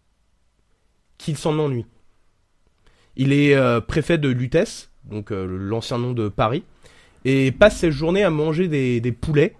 [1.17, 1.86] qu'il s'en ennuie.
[3.15, 6.63] Il est euh, préfet de Lutèce, donc euh, l'ancien nom de Paris,
[7.26, 9.56] et passe ses journées à manger des, des poulets,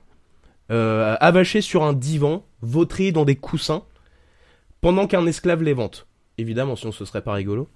[0.71, 3.83] euh, avachés sur un divan, vautrés dans des coussins,
[4.81, 6.07] pendant qu'un esclave les vante.
[6.38, 7.67] Évidemment, sinon ce serait pas rigolo.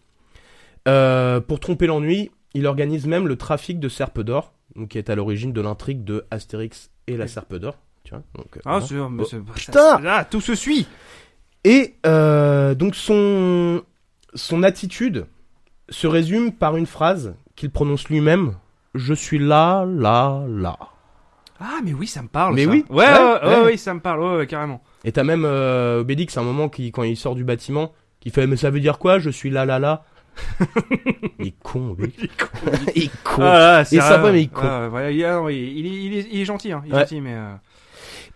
[0.88, 4.53] Euh, pour tromper l'ennui, il organise même le trafic de serpes d'or,
[4.89, 7.77] qui est à l'origine de l'intrigue de Astérix et la serpe d'or.
[8.03, 8.86] Tu vois, donc, Ah voilà.
[8.86, 10.88] sûr, mais Oh, putain Ah tout se suit.
[11.63, 13.84] Et euh, donc son
[14.34, 15.25] son attitude
[15.89, 18.56] se résume par une phrase qu'il prononce lui-même
[18.95, 20.78] Je suis là, là, là.
[21.60, 22.56] Ah mais oui ça me parle.
[22.56, 22.71] Mais ça.
[22.71, 23.63] oui, Ouais ouais, ouais, ouais, ouais.
[23.65, 24.21] ouais, ça me parle.
[24.38, 24.82] Ouais, carrément.
[25.04, 28.32] Et t'as même euh, Obélix à un moment qui, quand il sort du bâtiment, qui
[28.32, 30.04] fait Mais ça veut dire quoi Je suis là, là, là?
[31.39, 32.24] il est con, Obélix.
[32.95, 33.41] il est con.
[33.43, 34.89] Ah, là, c'est Et ça va, mais il est con.
[34.89, 36.82] Ouais, il, ah, il, est, il, est, il est gentil, hein.
[36.86, 37.02] Il est Ouais.
[37.02, 37.34] gentil, mais.
[37.36, 37.54] euh,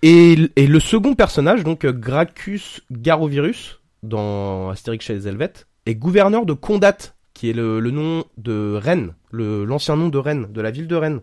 [0.03, 5.95] Et, et le second personnage, donc euh, Gracchus Garovirus, dans Astérix chez les Helvètes, est
[5.95, 6.97] gouverneur de Condat,
[7.35, 10.95] qui est le, le nom de Rennes, l'ancien nom de Rennes, de la ville de
[10.95, 11.21] Rennes,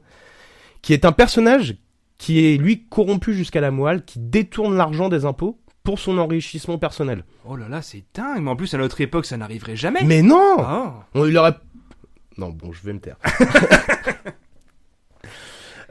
[0.82, 1.76] qui est un personnage
[2.18, 6.78] qui est lui corrompu jusqu'à la moelle, qui détourne l'argent des impôts pour son enrichissement
[6.78, 7.24] personnel.
[7.44, 8.42] Oh là là, c'est dingue.
[8.42, 10.04] Mais en plus, à notre époque, ça n'arriverait jamais.
[10.04, 10.90] Mais non Oh.
[11.14, 11.56] On il aurait.
[12.38, 13.16] Non, bon, je vais me taire.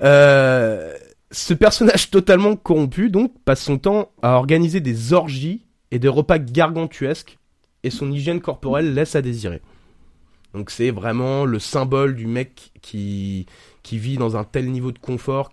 [0.03, 0.97] Euh,
[1.29, 6.39] ce personnage totalement corrompu, donc, passe son temps à organiser des orgies et des repas
[6.39, 7.37] gargantuesques,
[7.83, 9.61] et son hygiène corporelle laisse à désirer.
[10.53, 13.45] Donc, c'est vraiment le symbole du mec qui,
[13.83, 15.51] qui vit dans un tel niveau de confort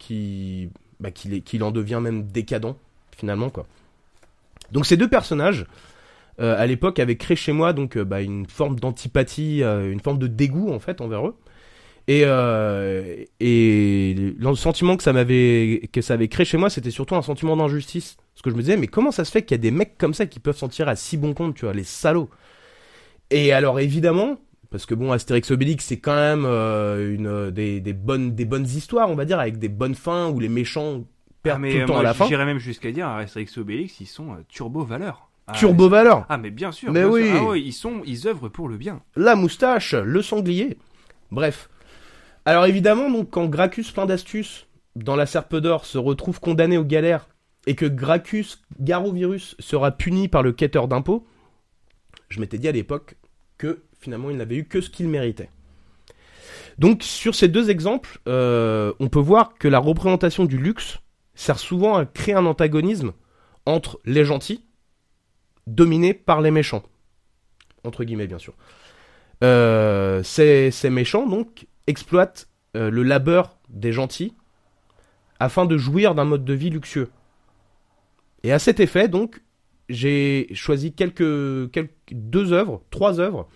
[1.01, 2.75] bah, qu'il est- qu'il en devient même décadent,
[3.17, 3.67] finalement, quoi.
[4.73, 5.67] Donc, ces deux personnages,
[6.41, 10.01] euh, à l'époque avait créé chez moi donc euh, bah, une forme d'antipathie, euh, une
[10.01, 11.35] forme de dégoût en fait envers eux.
[12.07, 16.91] Et, euh, et le sentiment que ça m'avait que ça avait créé chez moi, c'était
[16.91, 18.17] surtout un sentiment d'injustice.
[18.35, 19.99] Parce que je me disais, mais comment ça se fait qu'il y a des mecs
[19.99, 22.31] comme ça qui peuvent s'en tirer à si bon compte, tu vois, les salauds?
[23.31, 24.39] Et alors évidemment,
[24.71, 28.67] parce que bon, Astérix Obélix, c'est quand même euh, une des, des bonnes des bonnes
[28.67, 31.05] histoires, on va dire, avec des bonnes fins où les méchants
[31.43, 32.27] perdent Ah, mais tout le temps moi, à la fin.
[32.27, 35.29] J'irais même jusqu'à dire, Astérix Obélix, ils sont euh, turbo valeur.
[35.47, 36.27] Ah, Turbo valeur.
[36.29, 36.93] Ah, mais bien sûr.
[36.93, 37.15] Mais bien sûr.
[37.15, 37.31] oui.
[37.35, 39.01] Ah ouais, ils sont, ils œuvrent pour le bien.
[39.17, 40.77] la moustache, le sanglier.
[41.31, 41.71] Bref.
[42.45, 46.85] Alors évidemment, donc quand Gracchus plein d'astuces dans la Serpe d'Or se retrouve condamné aux
[46.85, 47.29] galères
[47.67, 51.27] et que Gracchus Garovirus sera puni par le quêteur d'impôts,
[52.29, 53.17] je m'étais dit à l'époque
[53.59, 55.51] que finalement il n'avait eu que ce qu'il méritait.
[56.79, 60.99] Donc sur ces deux exemples, euh, on peut voir que la représentation du luxe
[61.35, 63.13] sert souvent à créer un antagonisme
[63.67, 64.65] entre les gentils,
[65.67, 66.83] dominés par les méchants.
[67.85, 68.55] Entre guillemets, bien sûr.
[69.45, 74.35] Euh, ces, méchants, donc, exploitent euh, le labeur des gentils
[75.39, 77.11] afin de jouir d'un mode de vie luxueux.
[78.43, 79.43] Et à cet effet, donc,
[79.89, 81.71] j'ai choisi quelques
[82.11, 83.49] deux œuvres, trois œuvres,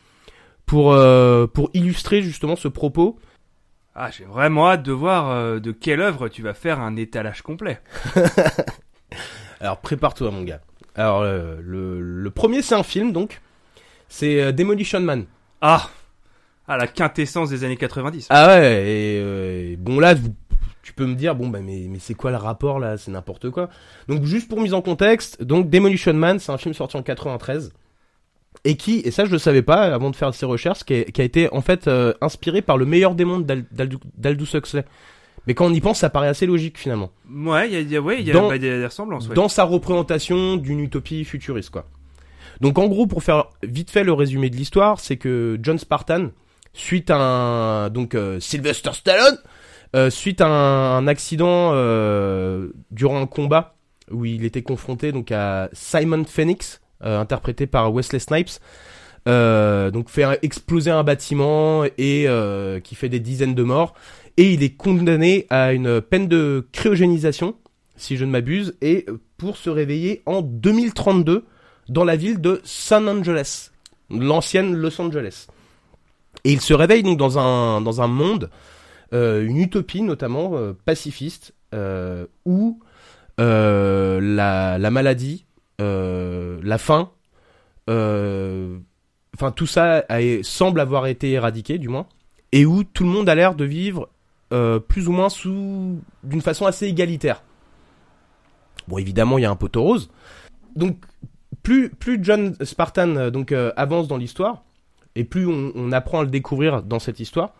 [0.73, 3.19] pour, euh, pour illustrer justement ce propos.
[3.95, 7.43] Ah, j'ai vraiment hâte de voir euh, de quelle œuvre tu vas faire un étalage
[7.43, 7.79] complet.
[9.61, 10.63] Alors prépare-toi, mon gars.
[10.95, 13.43] Alors, euh, le, le premier, c'est un film, donc.
[14.09, 15.27] C'est Demolition Man.
[15.61, 15.91] Ah,
[16.67, 18.29] ah la quintessence des années 90.
[18.31, 20.15] Ah ouais, et, et bon là,
[20.83, 22.97] tu peux me dire, bon bah mais, mais c'est quoi le rapport là?
[22.97, 23.69] C'est n'importe quoi.
[24.09, 27.75] Donc juste pour mise en contexte, donc Demolition Man, c'est un film sorti en 93
[28.65, 31.05] et qui, et ça je le savais pas avant de faire ces recherches, qui a,
[31.05, 34.55] qui a été en fait euh, inspiré par le meilleur des mondes d'Al- d'Aldou- d'Aldous
[34.57, 34.85] Huxley.
[35.47, 37.11] Mais quand on y pense, ça paraît assez logique finalement.
[37.29, 39.29] Ouais, il y a, y y des, ressemblances.
[39.29, 39.35] Ouais.
[39.35, 41.87] Dans sa représentation d'une utopie futuriste quoi.
[42.61, 46.29] Donc en gros, pour faire vite fait le résumé de l'histoire, c'est que John Spartan,
[46.73, 49.37] suite à un donc euh, Sylvester Stallone,
[49.97, 53.75] euh, suite à un, un accident euh, durant un combat
[54.13, 58.61] où il était confronté donc à Simon Phoenix, interprété par Wesley Snipes,
[59.29, 63.95] euh, donc fait exploser un bâtiment et euh, qui fait des dizaines de morts,
[64.37, 67.55] et il est condamné à une peine de cryogénisation,
[67.97, 71.45] si je ne m'abuse, et pour se réveiller en 2032
[71.89, 73.71] dans la ville de San Angeles,
[74.11, 75.47] l'ancienne Los Angeles.
[76.45, 78.51] Et il se réveille donc dans un, dans un monde,
[79.13, 82.81] euh, une utopie notamment euh, pacifiste, euh, où
[83.39, 85.52] euh, la, la maladie, euh,
[86.63, 87.11] la faim,
[87.91, 88.79] euh,
[89.35, 92.07] enfin tout ça a- semble avoir été éradiqué du moins,
[92.53, 94.09] et où tout le monde a l'air de vivre
[94.53, 97.43] euh, plus ou moins sous d'une façon assez égalitaire.
[98.89, 100.11] Bon évidemment il y a un poteau rose.
[100.77, 100.99] Donc
[101.63, 104.63] plus plus John Spartan euh, donc euh, avance dans l'histoire
[105.15, 107.53] et plus on, apprend à le découvrir dans cette histoire,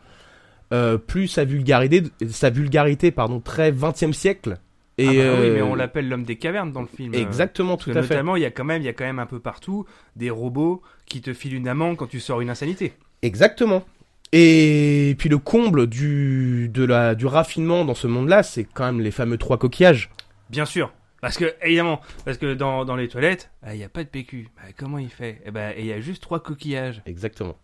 [0.73, 4.59] euh, plus sa vulgarité sa vulgarité pardon très 20e siècle
[4.99, 7.15] et Ah bah oui, euh, mais on l'appelle l'homme des cavernes dans le film.
[7.15, 8.15] exactement Parce tout à fait.
[8.15, 10.31] notamment, il y a quand même, il y a quand même un peu partout des
[10.31, 12.93] robots qui te filent une amende quand tu sors une insanité.
[13.23, 13.85] Exactement.
[14.33, 19.01] Et puis le comble du, de la, du raffinement dans ce monde-là, c'est quand même
[19.01, 20.11] les fameux trois coquillages.
[20.51, 20.93] Bien sûr.
[21.21, 24.09] Parce que, évidemment, parce que dans, dans les toilettes, bah, il n'y a pas de
[24.09, 24.49] PQ.
[24.57, 25.41] Bah, comment il fait?
[25.47, 27.01] Eh ben, il y a juste trois coquillages.
[27.07, 27.57] Exactement.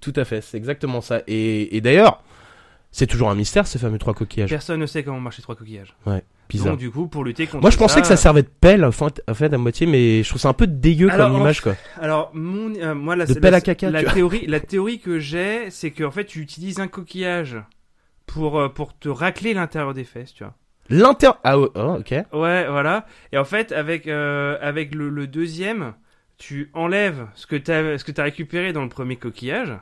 [0.00, 1.22] Tout à fait, c'est exactement ça.
[1.26, 2.22] Et, et d'ailleurs,
[2.92, 4.50] c'est toujours un mystère ces fameux trois coquillages.
[4.50, 5.94] Personne ne sait comment marcher trois coquillages.
[6.48, 6.72] Bizarre.
[6.72, 8.90] Donc, du coup, pour lutter contre Moi, je pensais que ça servait de pelle, en
[8.90, 11.60] fait, en fait, à moitié, mais je trouve ça un peu dégueu Alors, comme image,
[11.60, 11.76] quoi.
[12.00, 14.12] Alors, mon, euh, moi, la, De la- pelle à caca, la vois.
[14.12, 17.56] théorie, la théorie que j'ai, c'est qu'en fait, tu utilises un coquillage
[18.26, 20.54] pour, euh, pour te racler l'intérieur des fesses, tu vois.
[20.88, 21.30] L'inter...
[21.44, 22.10] Ah, ouais, oh, ok.
[22.32, 23.06] Ouais, voilà.
[23.30, 25.94] Et en fait, avec, euh, avec le, le deuxième,
[26.36, 29.72] tu enlèves ce que t'as, ce que t'as récupéré dans le premier coquillage.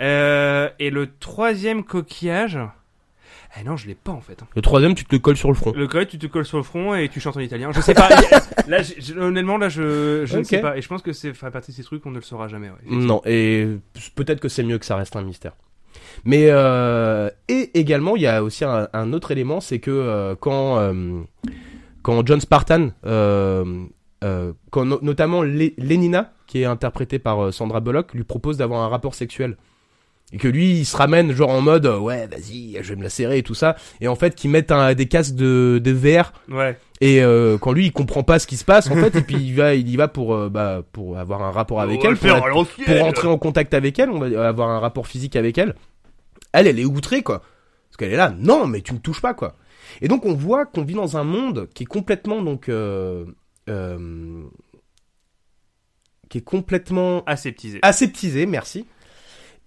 [0.00, 2.58] Euh, et le troisième coquillage,
[3.58, 4.38] Eh non, je l'ai pas en fait.
[4.54, 5.72] Le troisième, tu te le colles sur le front.
[5.74, 7.70] Le code, tu te colles sur le front et tu chantes en italien.
[7.72, 8.08] Je sais pas.
[8.68, 8.78] là,
[9.18, 10.76] honnêtement, là, je, je ne sais pas.
[10.76, 12.68] Et je pense que c'est fait partie de ces trucs qu'on ne le saura jamais.
[12.68, 12.76] ouais.
[12.90, 13.66] Non, et
[14.14, 15.52] peut-être que c'est mieux que ça reste un mystère.
[16.24, 20.34] Mais euh, et également, il y a aussi un, un autre élément, c'est que euh,
[20.38, 21.22] quand euh,
[22.02, 28.56] quand John Spartan, quand no- notamment Lénina, qui est interprétée par Sandra Bullock, lui propose
[28.58, 29.56] d'avoir un rapport sexuel.
[30.32, 33.02] Et que lui, il se ramène genre en mode euh, ouais, vas-y, je vais me
[33.02, 33.76] la serrer et tout ça.
[34.02, 36.78] Et en fait, qu'ils mettent un, des casques de, de VR Ouais.
[37.00, 39.36] et euh, quand lui, il comprend pas ce qui se passe en fait, et puis
[39.36, 42.10] il va, il y va pour euh, bah pour avoir un rapport avec On elle,
[42.10, 45.34] le pour être- pour rentrer en contact avec elle, on va avoir un rapport physique
[45.34, 45.74] avec elle.
[46.52, 47.38] Elle, elle est outrée, quoi.
[47.88, 49.54] Parce qu'elle est là, non, mais tu me touches pas, quoi.
[50.02, 53.24] Et donc, on voit qu'on vit dans un monde qui est complètement, donc, euh,
[53.70, 54.42] euh,
[56.28, 57.78] qui est complètement Aseptisé.
[57.82, 58.86] aseptisé, merci.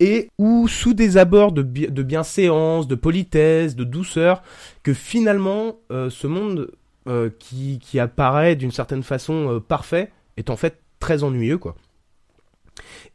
[0.03, 4.41] Et où, sous des abords de, bi- de bienséance, de politesse, de douceur,
[4.81, 6.71] que finalement, euh, ce monde
[7.07, 11.75] euh, qui, apparaît d'une certaine façon euh, parfait est en fait très ennuyeux, quoi.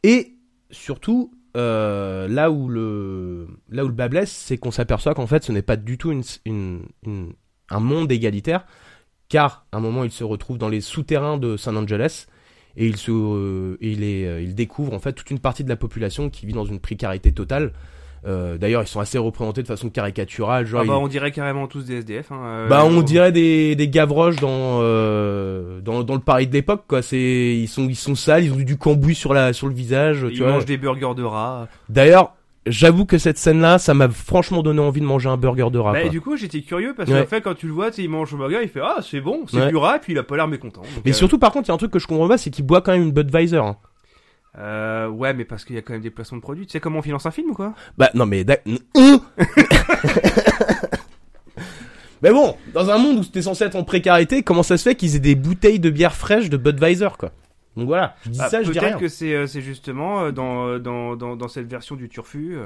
[0.03, 0.35] Et
[0.71, 5.51] surtout, là où le là où le bas blesse, c'est qu'on s'aperçoit qu'en fait, ce
[5.51, 6.13] n'est pas du tout
[6.55, 8.65] un monde égalitaire,
[9.27, 12.27] car à un moment, il se retrouve dans les souterrains de San Angeles
[12.77, 15.69] et il se euh, il est euh, il découvre en fait toute une partie de
[15.69, 17.73] la population qui vit dans une précarité totale.
[18.25, 21.67] Euh, D'ailleurs, ils sont assez représentés de façon caricaturale, genre Ah bah, on dirait carrément
[21.67, 22.31] tous des SDF.
[22.31, 26.53] Hein, euh, bah, on dirait des, des gavroches dans, euh, dans, dans le Paris de
[26.53, 27.01] l'époque, quoi.
[27.01, 30.25] C'est, ils sont, ils sont sales, ils ont du cambouis sur la, sur le visage,
[30.27, 30.51] tu Ils vois.
[30.53, 31.67] mangent des burgers de rats.
[31.89, 32.33] D'ailleurs,
[32.69, 35.93] j'avoue que cette scène-là, ça m'a franchement donné envie de manger un burger de rat,
[35.93, 37.21] bah, et du coup, j'étais curieux parce Ouais.
[37.21, 38.97] qu'en fait, quand tu le vois, tu sais, il mange le burger, il fait Ah,
[39.01, 39.69] c'est bon, c'est Ouais.
[39.69, 40.81] du rat, puis il a pas l'air mécontent.
[40.81, 42.37] Donc, Mais euh, surtout, par contre, il y a un truc que je comprends pas,
[42.37, 43.57] c'est qu'il boit quand même une Budweiser.
[43.57, 43.77] hein.
[44.59, 46.65] euh, ouais, mais parce qu'il y a quand même des placements de produits.
[46.65, 47.73] Tu sais comment on finance un film ou quoi?
[47.97, 48.45] Bah, non, mais,
[48.95, 49.19] Hein
[52.23, 54.95] Mais bon, dans un monde où t'es censé être en précarité, comment ça se fait
[54.95, 57.31] qu'ils aient des bouteilles de bière fraîche de Budweiser, quoi?
[57.77, 58.89] Donc voilà, je dis Bah, ça, je dis rien.
[58.89, 62.57] Peut-être que c'est euh, justement euh, dans, euh, dans, dans, dans cette version du Turfu,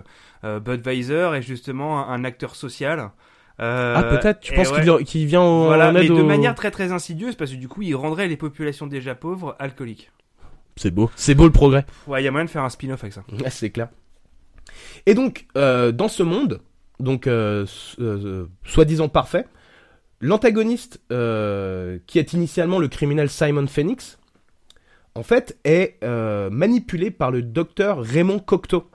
[0.44, 3.12] euh, Budweiser est justement un, un acteur social.
[3.60, 5.04] Euh, Ah, peut-être, tu penses ouais.
[5.04, 7.68] qu'il vient en, Voilà, en mais aide de manière très très insidieuse parce que du
[7.68, 10.12] coup, il rendrait les populations déjà pauvres alcooliques.
[10.78, 11.12] C'est beau.
[11.16, 11.86] C'est beau le progrès.
[12.08, 13.24] Ouais, il y a moyen de faire un spin-off avec ça.
[13.32, 13.90] Ouais, c'est clair.
[15.06, 16.62] Et donc, euh, dans ce monde,
[17.00, 17.66] donc euh,
[18.00, 19.46] euh, soi-disant parfait,
[20.22, 24.18] l'antagoniste, euh, qui est initialement le criminel Simon Phoenix,
[25.16, 28.90] en fait, est euh, manipulé par le docteur Raymond Cocteau,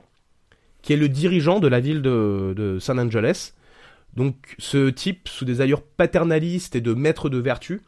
[0.83, 3.53] qui est le dirigeant de la ville de, San Angeles.
[4.15, 7.83] Donc, ce type, sous des allures paternalistes et de maître de vertu,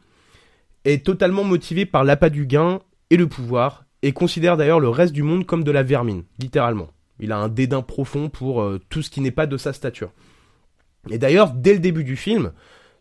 [0.85, 5.13] est totalement motivé par l'appât du gain et le pouvoir, et considère d'ailleurs le reste
[5.13, 6.89] du monde comme de la vermine, littéralement.
[7.19, 10.11] Il a un dédain profond pour euh, tout ce qui n'est pas de sa stature.
[11.09, 12.51] Et d'ailleurs, dès le début du film,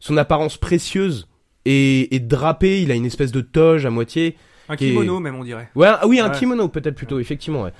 [0.00, 1.28] son apparence précieuse
[1.66, 4.36] et, et drapée, il a une espèce de toge à moitié.
[4.68, 5.68] Un est- kimono, même, on dirait.
[5.74, 6.36] Ouais, ah oui, un Ouais.
[6.38, 7.62] kimono peut-être plutôt, effectivement.
[7.62, 7.72] Ouais.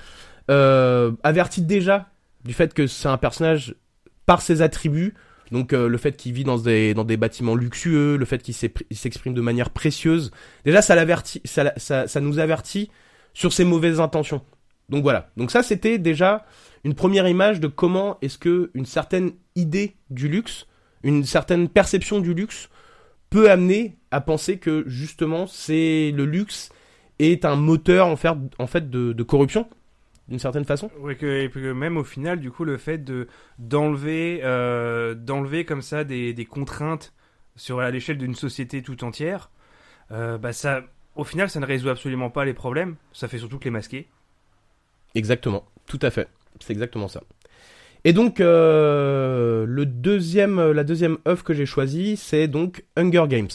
[0.50, 2.08] Euh, avertit déjà
[2.44, 3.74] du fait que c'est un personnage
[4.26, 5.14] par ses attributs.
[5.50, 8.54] Donc euh, le fait qu'il vit dans des, dans des bâtiments luxueux, le fait qu'il
[8.54, 10.30] s'exprime de manière précieuse.
[10.64, 12.90] Déjà, ça, l'avertit, ça, ça, ça nous avertit
[13.34, 14.42] sur ses mauvaises intentions.
[14.88, 15.30] Donc voilà.
[15.36, 16.44] Donc ça, c'était déjà
[16.84, 20.66] une première image de comment est-ce que une certaine idée du luxe,
[21.02, 22.68] une certaine perception du luxe
[23.30, 26.70] peut amener à penser que justement c'est le luxe
[27.18, 28.28] est un moteur en fait,
[28.58, 29.68] en fait de, de corruption
[30.28, 30.90] d'une certaine façon.
[31.00, 33.28] Ouais, que, et que même au final, du coup, le fait de
[33.58, 37.14] d'enlever euh, d'enlever comme ça des, des contraintes
[37.56, 39.50] sur à l'échelle d'une société tout entière,
[40.12, 40.82] euh, bah ça,
[41.16, 42.96] au final, ça ne résout absolument pas les problèmes.
[43.12, 44.06] Ça fait surtout que les masquer.
[45.14, 46.28] Exactement, tout à fait,
[46.60, 47.22] c'est exactement ça.
[48.04, 53.48] Et donc euh, le deuxième, la deuxième œuvre que j'ai choisie, c'est donc Hunger Games.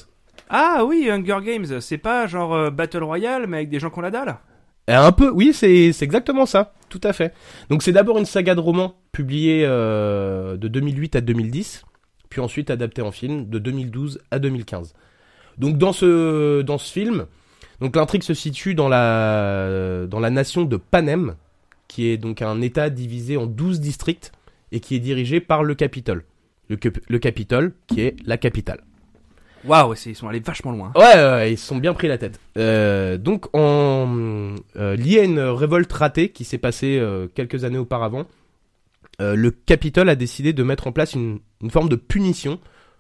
[0.50, 4.02] Ah oui, Hunger Games, c'est pas genre euh, Battle Royale, mais avec des gens qu'on
[4.02, 4.38] la dalle.
[4.90, 7.34] Euh, Un peu, oui, c'est exactement ça, tout à fait.
[7.70, 11.86] Donc c'est d'abord une saga de romans publiée euh, de 2008 à 2010,
[12.30, 14.94] puis ensuite adaptée en film de 2012 à 2015.
[15.58, 17.26] Donc dans ce dans ce film,
[17.80, 21.36] l'intrigue se situe dans la dans la nation de Panem,
[21.88, 24.32] qui est donc un État divisé en 12 districts
[24.72, 26.26] et qui est dirigé par le Capitole.
[26.70, 26.78] Le,
[27.08, 28.82] le Capitole, qui est la capitale.
[29.66, 30.92] Waouh, ils sont allés vachement loin.
[30.96, 32.40] Ouais, ouais, ouais, ils se sont bien pris la tête.
[32.58, 37.78] Euh, donc, en, euh, lié à une révolte ratée qui s'est passée euh, quelques années
[37.78, 38.26] auparavant,
[39.22, 42.60] euh, le Capitole a décidé de mettre en place une, une forme de punition,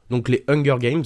[0.09, 1.05] donc les Hunger Games,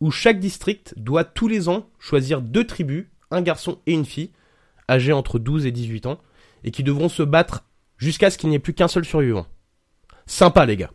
[0.00, 4.30] où chaque district doit tous les ans choisir deux tribus, un garçon et une fille,
[4.88, 6.18] âgés entre 12 et 18 ans,
[6.64, 7.64] et qui devront se battre
[7.96, 9.46] jusqu'à ce qu'il n'y ait plus qu'un seul survivant.
[10.26, 10.90] Sympa, les gars.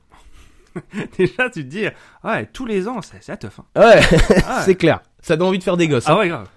[1.17, 1.85] Déjà, tu te dis,
[2.23, 3.59] ouais, tous les ans, c'est c'est la teuf.
[3.59, 3.65] Hein.
[3.81, 4.01] Ouais,
[4.45, 5.01] Ah, c'est clair.
[5.21, 6.07] Ça donne envie de faire des gosses.
[6.07, 6.13] hein.
[6.15, 6.47] ah ouais, grave.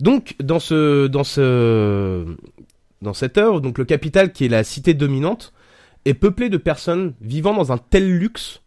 [0.00, 2.24] Donc dans ce dans ce
[3.02, 5.52] dans cette œuvre, donc le capital qui est la cité dominante
[6.04, 8.60] est peuplé de personnes vivant dans un tel luxe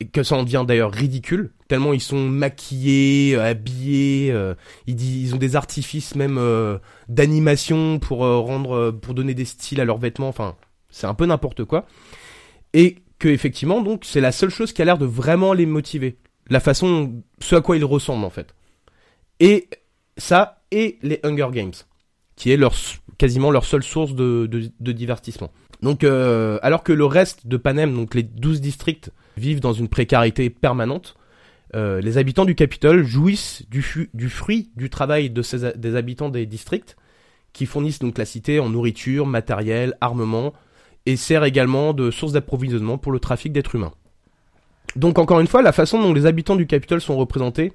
[0.00, 4.54] et que ça en devient d'ailleurs ridicule tellement ils sont maquillés, euh, habillés, euh,
[4.86, 6.78] ils, di- ils ont des artifices même euh,
[7.08, 10.54] d'animation pour euh, rendre euh, pour donner des styles à leurs vêtements, enfin
[10.90, 11.86] c'est un peu n'importe quoi.
[12.74, 16.16] Et que effectivement donc c'est la seule chose qui a l'air de vraiment les motiver,
[16.50, 18.54] la façon ce à quoi ils ressemblent en fait.
[19.40, 19.68] Et
[20.16, 21.72] ça et les Hunger Games,
[22.36, 22.74] qui est leur
[23.18, 25.50] quasiment leur seule source de, divertissement.
[25.82, 29.88] Donc, euh, alors que le reste de Panem, donc les 12 districts, vivent dans une
[29.88, 31.16] précarité permanente,
[31.74, 33.84] euh, les habitants du Capitole jouissent du,
[34.14, 36.96] du fruit du travail de ces, des habitants des districts,
[37.52, 40.52] qui fournissent donc la cité en nourriture, matériel, armement,
[41.06, 43.92] et sert également de source d'approvisionnement pour le trafic d'êtres humains.
[44.96, 47.72] Donc encore une fois, la façon dont les habitants du Capitole sont représentés,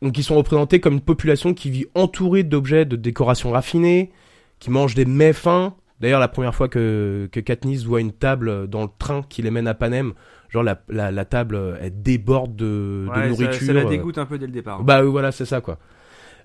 [0.00, 4.10] donc ils sont représentés comme une population qui vit entourée d'objets de décoration raffinée,
[4.58, 5.74] qui mange des mets fins.
[6.00, 9.50] D'ailleurs, la première fois que, que Katniss voit une table dans le train qui les
[9.50, 10.14] mène à Panem,
[10.48, 13.66] genre la, la, la table, elle déborde de, Ouais, nourriture.
[13.66, 14.82] Ça, la euh, dégoûte un peu dès le départ.
[14.82, 15.78] bah oui, voilà, c'est ça quoi.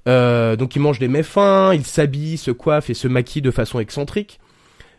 [0.08, 3.52] Euh, donc ils mangent des mets fins, ils s'habillent, se coiffent et se maquillent de
[3.52, 4.40] façon excentrique.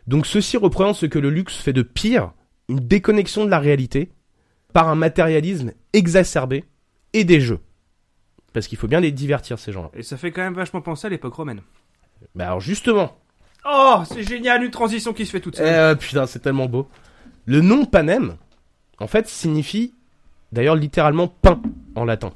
[0.08, 2.32] Donc ceci représente ce que le luxe fait de pire,
[2.70, 4.10] une déconnexion de la réalité
[4.72, 6.64] par un matérialisme exacerbé
[7.12, 7.60] et des jeux.
[8.54, 9.90] Parce qu'il faut bien les divertir ces gens-là.
[9.94, 11.60] Et ça fait quand même vachement penser à l'époque romaine.
[12.34, 13.18] Bah alors justement,
[13.70, 15.66] Oh, c'est génial, une transition qui se fait toute seule.
[15.66, 16.88] euh, putain c'est tellement beau.
[17.44, 18.36] Le nom panem,
[18.98, 19.94] en fait, signifie
[20.52, 21.60] d'ailleurs littéralement pain
[21.94, 22.32] en latin.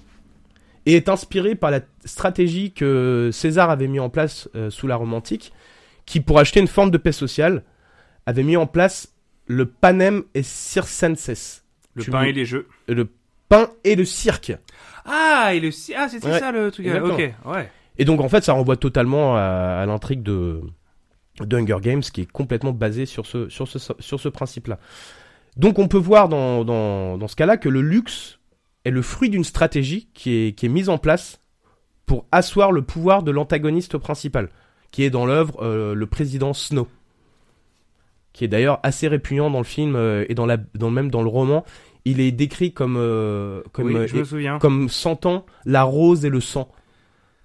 [0.85, 4.97] Et est inspiré par la stratégie que César avait mis en place euh, sous la
[4.97, 5.53] Rome antique,
[6.07, 7.65] qui pour acheter une forme de paix sociale,
[8.27, 9.15] avait mis en place
[9.47, 11.65] le panem et circenses.
[11.95, 12.69] le tu pain et les jeux.
[12.89, 13.09] Le
[13.49, 14.53] pain et le cirque.
[15.05, 16.87] Ah, et le ah, c'était Ouais, ça le truc.
[16.87, 17.15] exactement.
[17.15, 17.71] Ok, ouais.
[17.99, 19.41] Et donc en fait, ça renvoie totalement à,
[19.83, 20.61] à l'intrigue de,
[21.41, 24.79] de Hunger Games, qui est complètement basé sur ce, sur ce, sur ce principe-là.
[25.57, 28.39] Donc on peut voir dans, dans, dans ce cas-là que le luxe
[28.85, 31.41] est le fruit d'une stratégie qui est, qui est mise en place
[32.07, 34.49] pour asseoir le pouvoir de l'antagoniste principal,
[34.93, 36.87] qui est dans l'œuvre euh, le président Snow,
[38.33, 41.23] qui est d'ailleurs assez répugnant dans le film euh, et dans la, dans, même dans
[41.23, 41.65] le roman.
[42.05, 44.59] Il est décrit comme, euh, comme oui, je me souviens.
[44.61, 46.71] comme sentant la rose et le sang.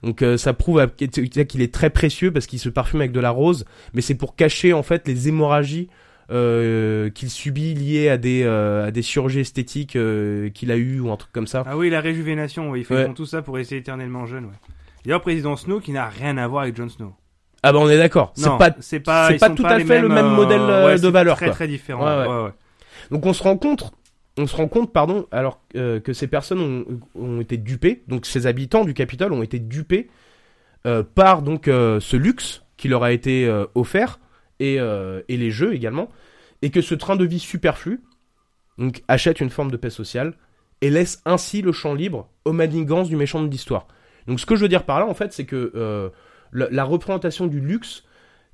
[0.04, 3.66] Donc ça prouve qu'il est très précieux parce qu'il se parfume avec de la rose,
[3.94, 5.90] mais c'est pour cacher en fait les hémorragies
[6.30, 11.00] euh, qu'il subit liées à des euh, à des chirurgies esthétiques euh, qu'il a eu
[11.00, 11.64] ou un truc comme ça.
[11.66, 13.04] Ah oui, la réjuvénation, ouais, ils font Ouais.
[13.04, 14.52] ils font tout ça pour rester éternellement jeune, ouais.
[15.06, 17.14] D'ailleurs, président Snow qui n'a rien à voir avec Jon Snow.
[17.64, 18.32] Ah bah on est d'accord.
[18.36, 21.08] C'est pas c'est pas, pas tout à fait le même euh, modèle, euh, ouais, de
[21.08, 21.56] valeur, Très quoi.
[21.56, 22.06] très différent.
[22.46, 22.52] Ouais.
[23.12, 23.92] Donc on se rend compte,
[24.38, 28.26] on se rend compte, pardon, alors euh, que ces personnes ont, ont été dupées, donc
[28.26, 30.10] ces habitants du Capitole ont été dupés
[30.86, 34.20] euh, par donc euh, ce luxe qui leur a été offert
[34.60, 36.10] et, et les jeux également,
[36.62, 38.02] et que ce train de vie superflu
[38.78, 40.36] donc achète une forme de paix sociale
[40.82, 43.88] et laisse ainsi le champ libre aux manigances du méchant de l'histoire.
[44.28, 46.12] Donc ce que je veux dire par là en fait, c'est que
[46.52, 48.04] la, représentation du luxe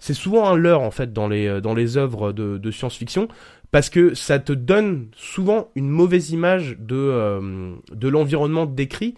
[0.03, 3.29] c'est souvent un leurre en fait dans les euh, dans les œuvres de, science-fiction
[3.71, 9.15] parce que ça te donne souvent une mauvaise image de, euh, de l'environnement décrit,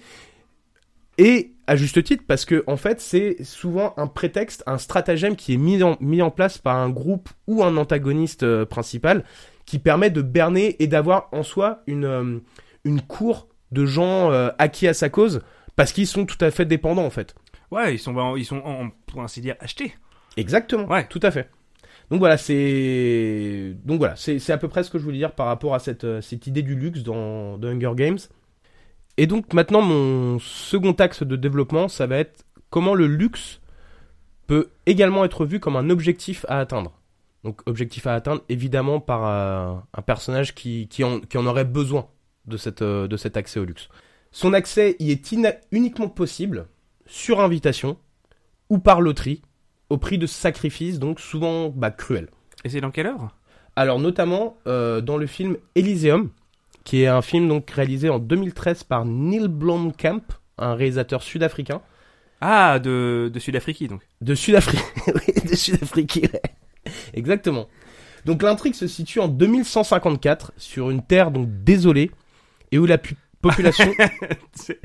[1.17, 5.55] et à juste titre, parce que en fait, c'est souvent un prétexte, un stratagème qui
[5.55, 9.25] est mis en, mis en place par un groupe ou un antagoniste euh, principal,
[9.65, 12.41] qui permet de berner et d'avoir en soi une,
[12.85, 15.41] une cour de gens acquis à sa cause,
[15.75, 17.35] parce qu'ils sont tout à fait dépendants en fait.
[17.75, 19.93] Ouais, ils sont, en- ils sont en- pour ainsi dire achetés.
[20.37, 20.85] Exactement.
[20.87, 21.05] Ouais.
[21.07, 21.49] Tout à fait.
[22.11, 25.47] Donc voilà, c'est donc voilà, c'est à peu près ce que je voulais dire par
[25.47, 28.19] rapport à cette euh, cette idée du luxe dans Hunger Games.
[29.17, 33.59] Et donc maintenant mon second axe de développement, ça va être comment le luxe
[34.45, 36.91] peut également être vu comme un objectif à atteindre.
[37.43, 41.65] Donc objectif à atteindre évidemment par euh, un personnage qui qui en qui en aurait
[41.65, 42.07] besoin
[42.45, 43.89] de cette euh, de cet accès au luxe.
[44.31, 45.33] Son accès y est
[45.71, 46.67] uniquement possible
[47.05, 47.97] sur invitation
[48.69, 49.41] ou par loterie
[49.89, 52.29] au prix de sacrifices, donc souvent bah, cruels.
[52.63, 53.35] Et c'est dans quelle œuvre?
[53.75, 56.31] Alors notamment euh, dans le film Elysium,
[56.83, 60.23] qui est un film donc réalisé en 2013 par Neil Blomkamp,
[60.57, 61.81] un réalisateur sud-africain.
[62.41, 64.01] Ah, de, de Sud-Afrique, donc.
[64.21, 66.41] De Sud-Afrique, oui, de Sud-Afrique, ouais.
[67.13, 67.67] exactement.
[68.25, 72.11] Donc l'intrigue se situe en 2154 sur une terre donc désolée
[72.71, 73.91] et où la pu- population,
[74.53, 74.79] c'est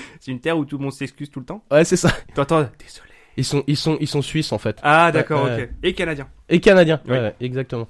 [0.20, 2.68] c'est- une terre où tout le monde s'excuse tout le temps ouais c'est ça, T'entends
[2.78, 3.08] Désolé.
[3.36, 4.78] ils sont ils sont ils sont suisses en fait.
[4.82, 5.68] Ah, d'accord, Ouais, ok.
[5.82, 6.28] Et canadien.
[6.48, 7.00] Et canadien.
[7.06, 7.12] Oui.
[7.12, 7.88] Ouais, exactement.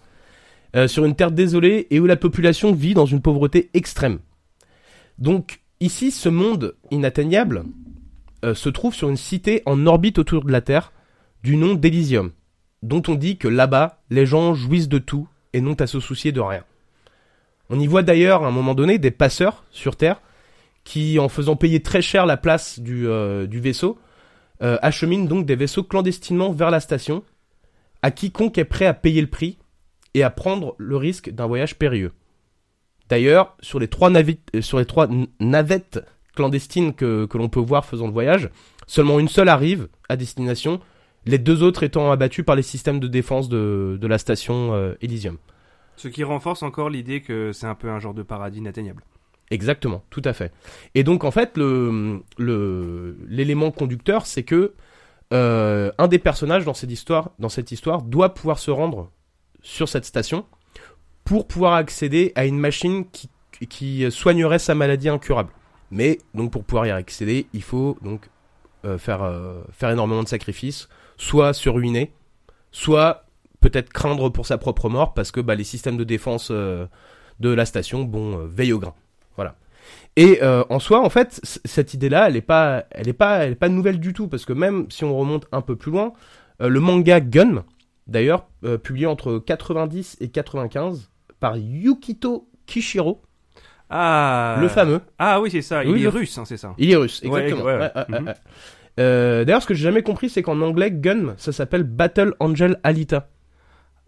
[0.74, 4.18] euh, sur une terre désolée et où la population vit dans une pauvreté extrême.
[5.18, 7.64] Donc ici, ce monde inatteignable
[8.44, 10.92] euh, se trouve sur une cité en orbite autour de la Terre
[11.42, 12.32] du nom d'Elysium,
[12.82, 16.32] dont on dit que là-bas, les gens jouissent de tout et n'ont à se soucier
[16.32, 16.64] de rien.
[17.70, 20.20] On y voit d'ailleurs à un moment donné des passeurs sur Terre
[20.86, 23.98] qui, en faisant payer très cher la place du, euh, du vaisseau,
[24.62, 27.24] euh, acheminent donc des vaisseaux clandestinement vers la station
[28.02, 29.58] à quiconque est prêt à payer le prix
[30.14, 32.12] et à prendre le risque d'un voyage périlleux.
[33.08, 36.00] D'ailleurs, sur les trois, euh, navettes
[36.36, 38.48] clandestines que, que l'on peut voir faisant le voyage,
[38.86, 40.80] seulement une seule arrive à destination,
[41.24, 44.94] les deux autres étant abattus par les systèmes de défense de, de la station euh,
[45.02, 45.38] Elysium.
[45.96, 49.02] Ce qui renforce encore l'idée que c'est un peu un genre de paradis inatteignable.
[49.50, 50.52] Exactement, tout à fait.
[50.94, 52.24] Et donc en fait, le
[53.28, 54.74] l'élément conducteur, c'est que
[55.32, 59.10] euh, un des personnages dans cette histoire, dans cette histoire, doit pouvoir se rendre
[59.62, 60.44] sur cette station
[61.24, 63.30] pour pouvoir accéder à une machine qui
[63.68, 65.50] qui soignerait sa maladie incurable.
[65.90, 68.28] Mais donc pour pouvoir y accéder, il faut donc
[68.84, 72.12] euh, faire euh, faire énormément de sacrifices, soit se ruiner,
[72.72, 73.26] soit
[73.60, 76.86] peut-être craindre pour sa propre mort parce que bah, les systèmes de défense euh,
[77.40, 78.94] de la station, bon, euh, veillent au grain.
[79.36, 79.54] Voilà.
[80.16, 83.52] Et euh, en soi, en fait, cette idée-là, elle est pas, elle est pas, elle
[83.52, 86.12] est pas nouvelle du tout parce que même si on remonte un peu plus loin,
[86.62, 87.64] euh, le manga Gun,
[88.06, 93.20] d'ailleurs, euh, publié entre 90 et 95 par Yukito Kishiro,
[93.90, 95.00] Ah le fameux.
[95.18, 95.84] Ah oui, c'est ça.
[95.84, 96.74] Il Oui, est le- russe, hein, c'est ça.
[96.78, 97.62] Il est russe, exactement.
[97.64, 97.90] ouais, ouais.
[97.94, 98.26] Ouais, Mhm.
[98.26, 98.34] ouais.
[98.98, 102.80] Euh, D'ailleurs, ce que j'ai jamais compris, c'est qu'en anglais, Gun, ça s'appelle Battle Angel
[102.82, 103.28] Alita.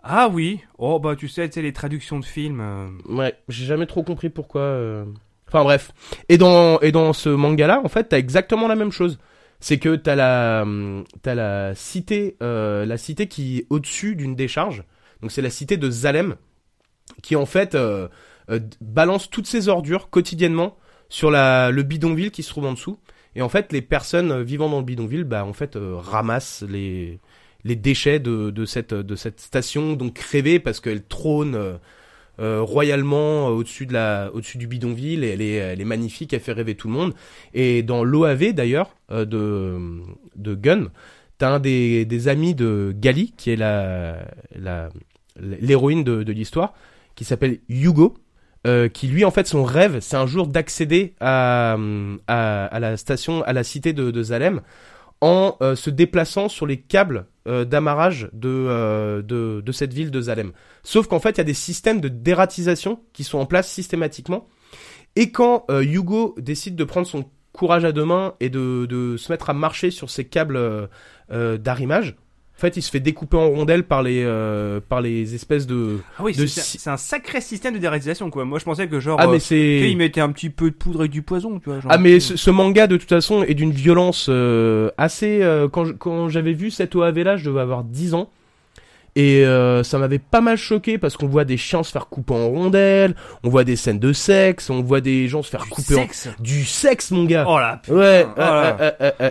[0.02, 0.60] Ah oui.
[0.78, 2.60] Oh bah tu sais, tu sais les traductions de films.
[2.60, 4.60] euh, Ouais, j'ai jamais trop compris pourquoi.
[4.62, 5.04] euh.
[5.48, 5.92] Enfin bref.
[6.28, 9.18] Et dans et dans ce manga-là, en fait, t'as exactement la même chose.
[9.60, 14.36] C'est que t'as la hum, t'as la cité euh, la cité qui est au-dessus d'une
[14.36, 14.84] décharge.
[15.20, 16.36] Donc c'est la cité de Zalem
[17.22, 18.08] qui en fait euh,
[18.50, 20.76] euh, balance toutes ses ordures quotidiennement
[21.08, 22.98] sur la le bidonville qui se trouve en dessous.
[23.34, 27.20] Et en fait, les personnes euh, vivant dans le bidonville, bah en fait ramassent les
[27.64, 31.74] les déchets de, cette station donc crevée parce qu'elle trône euh,
[32.40, 37.14] euh, royalement au-dessus du bidonville et elle est magnifique elle fait rêver tout le monde.
[37.54, 39.78] Et dans l'OAV d'ailleurs euh, de
[40.36, 40.88] de Gun
[41.38, 43.56] t'as un des, amis de Gali qui est
[45.36, 46.74] l'héroïne de, l'histoire
[47.14, 48.16] qui s'appelle Hugo
[48.92, 51.76] qui lui en fait son rêve c'est un jour d'accéder à,
[52.28, 54.60] la station à la cité de Zalem
[55.20, 60.10] en euh, se déplaçant sur les câbles euh, d'amarrage de, euh, de, de cette ville
[60.10, 60.52] de Zalem.
[60.82, 64.46] Sauf qu'en fait, il y a des systèmes de dératisation qui sont en place systématiquement.
[65.16, 69.32] Et quand Hugo décide de prendre son courage à deux mains et de, de se
[69.32, 70.88] mettre à marcher sur ces câbles
[71.28, 72.14] d'arrimage,
[72.58, 75.98] en fait, il se fait découper en rondelles par les, euh, par les espèces de...
[76.18, 78.44] Ah oui, De c'est si- un sacré système de déréalisation quoi.
[78.44, 79.16] Moi je pensais que genre.
[79.20, 79.88] Ah euh, mais c'est...
[79.88, 81.78] il mettait un petit peu de poudre et du poison, tu vois.
[81.80, 81.92] genre.
[81.94, 86.28] Ah mais ce, ce manga de toute façon est d'une violence euh, assez euh, quand
[86.28, 88.28] j'avais vu cette OAV là, je devais avoir 10 ans.
[89.16, 92.34] Et euh, ça m'avait pas mal choqué parce qu'on voit des chiens se faire couper
[92.34, 95.70] en rondelles, on voit des scènes de sexe, on voit des gens se faire Du
[95.70, 96.28] couper sexe?
[96.28, 97.44] en du sexe mon gars.
[97.48, 97.80] Oh là.
[97.88, 98.76] ouais, oh là.
[98.80, 99.30] euh, euh.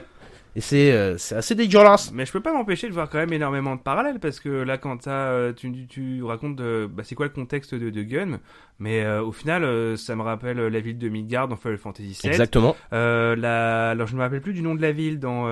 [0.58, 2.12] Et c'est euh, c'est assez dégueulasse.
[2.12, 4.80] Mais je peux pas m'empêcher de voir quand même énormément de parallèles parce que là
[4.80, 8.40] quand euh, tu, tu racontes de, bah, c'est quoi le contexte de, de Gun
[8.80, 12.18] mais euh, au final euh, ça me rappelle la ville de Midgard dans Final Fantasy
[12.24, 12.76] VII Exactement.
[12.92, 13.92] La...
[13.92, 15.46] Alors je ne me rappelle plus du nom de la ville dans...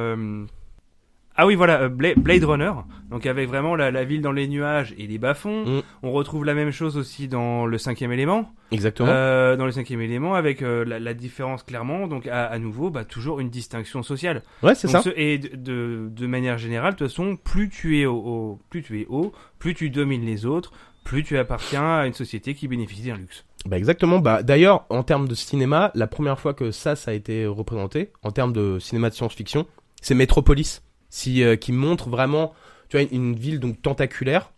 [1.38, 2.72] Ah oui voilà, euh, Bla- Blade Runner,
[3.10, 5.66] donc avec vraiment la, la ville dans les nuages et les bas-fonds.
[5.66, 5.82] Mm.
[6.04, 8.50] On retrouve la même chose aussi dans le cinquième élément.
[8.72, 9.10] Exactement.
[9.12, 12.90] Euh, dans le cinquième élément avec euh, la, la différence clairement, donc à, à nouveau
[12.90, 14.44] bah, toujours une distinction sociale.
[14.64, 15.02] ouais, c'est ça.
[15.02, 18.60] ce- et de, de, de manière générale, de toute façon, plus tu es au, au-
[18.70, 20.72] plus tu es haut, plus tu domines les autres,
[21.04, 23.44] plus tu appartiens à une société qui bénéficie d'un luxe.
[23.68, 24.20] Bah exactement.
[24.20, 28.12] Bah d'ailleurs, en termes de cinéma, la première fois que ça, ça a été représenté,
[28.24, 29.66] en termes de cinéma de science-fiction,
[30.02, 30.82] c'est Metropolis,
[31.16, 32.54] si, euh, qui montre vraiment,
[32.90, 34.52] tu vois, une ville donc tentaculaire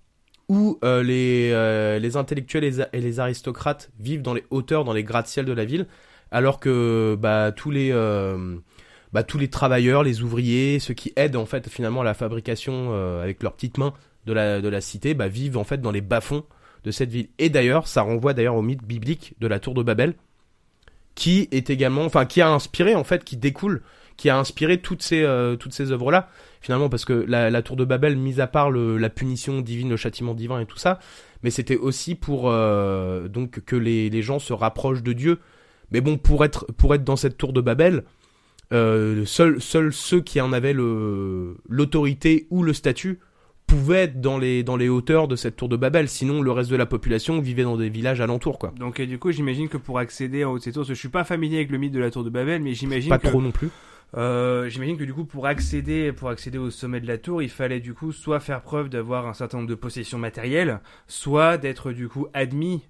[0.49, 5.03] où euh, les euh, les intellectuels et les, aristocrates vivent dans les hauteurs, dans les
[5.03, 5.85] gratte-ciel de la ville,
[6.31, 8.57] alors que bah tous les euh,
[9.13, 12.89] bah, tous les travailleurs, les ouvriers, ceux qui aident en fait finalement à la fabrication
[12.91, 13.93] euh, avec leurs petites mains
[14.25, 16.43] de la de la cité, bah, vivent en fait dans les bas-fonds
[16.83, 17.27] de cette ville.
[17.37, 20.15] Et d'ailleurs, ça renvoie d'ailleurs au mythe biblique de la tour de Babel,
[21.13, 23.83] qui est également, enfin, qui a inspiré en fait, qui découle,
[24.17, 26.29] qui a inspiré toutes ces euh, toutes ces œuvres là.
[26.61, 29.89] Finalement, parce que la, la tour de Babel, mis à part le, la punition divine,
[29.89, 30.99] le châtiment divin et tout ça,
[31.43, 35.39] mais c'était aussi pour euh, donc que les, les gens se rapprochent de Dieu.
[35.91, 38.03] Mais bon, pour être pour être dans cette tour de Babel,
[38.73, 43.19] euh, seuls seuls ceux qui en avaient l'autorité ou le statut
[43.67, 46.09] pouvaient être dans les dans les hauteurs de cette tour de Babel.
[46.09, 48.73] Sinon, le reste de la population vivait dans des villages alentours, quoi.
[48.77, 51.09] Donc, et du coup, j'imagine que pour accéder en haut de ces tours, je suis
[51.09, 53.41] pas familier avec le mythe de la tour de Babel, mais j'imagine Pas que trop
[53.41, 53.69] non plus.
[54.15, 57.49] Euh, J'imagine que du coup, pour accéder, pour accéder au sommet de la tour, il
[57.49, 61.91] fallait du coup soit faire preuve d'avoir un certain nombre de possessions matérielles, soit d'être
[61.91, 62.83] du coup admis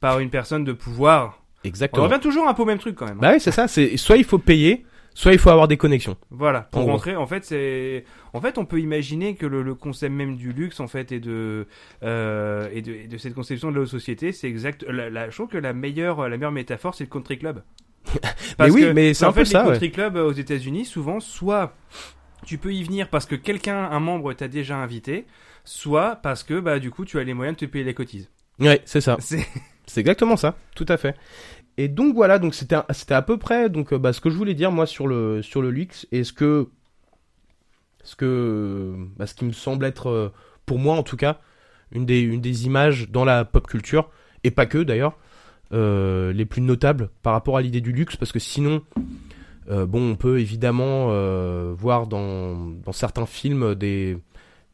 [0.00, 1.42] par une personne de pouvoir.
[1.64, 2.06] On Exactement.
[2.06, 3.18] revient toujours un peu au même truc quand même.
[3.18, 3.22] hein.
[3.22, 3.68] Bah oui, c'est ça.
[3.68, 6.16] C'est soit il faut payer, soit il faut avoir des connexions.
[6.30, 6.92] Voilà, pour En gros.
[6.94, 10.52] rentrer, en fait, c'est, en fait, on peut imaginer que le, le concept même du
[10.52, 11.68] luxe, en fait, et de,
[12.02, 14.82] euh, et de, et de cette conception de la haute société, c'est exact.
[14.88, 17.62] La, la- je trouve que la meilleure, la meilleure métaphore, c'est le country club.
[18.58, 19.72] Mais oui, que, mais c'est un fait, peu ça, Les ouais.
[19.72, 21.74] country clubs euh, aux États-Unis, souvent, soit
[22.44, 25.26] tu peux y venir parce que quelqu'un, un membre, t'a déjà invité,
[25.64, 28.28] soit parce que, bah, du coup, tu as les moyens de te payer les cotises.
[28.58, 29.16] Ouais, c'est ça.
[29.20, 29.46] C'est,
[29.96, 31.16] exactement ça, tout à fait.
[31.78, 34.36] Et donc voilà, donc c'était c'était à peu près donc euh, bah, ce que je
[34.36, 36.68] voulais dire moi sur le sur le luxe et ce que
[38.04, 40.32] ce que bah, ce qui me semble être euh,
[40.66, 41.40] pour moi en tout cas
[41.90, 44.10] une des une des images dans la pop culture
[44.44, 45.16] et pas que d'ailleurs
[45.72, 48.82] euh, les plus notables par rapport à l'idée du luxe parce que sinon
[49.70, 54.18] euh, bon on peut évidemment euh, voir dans dans certains films des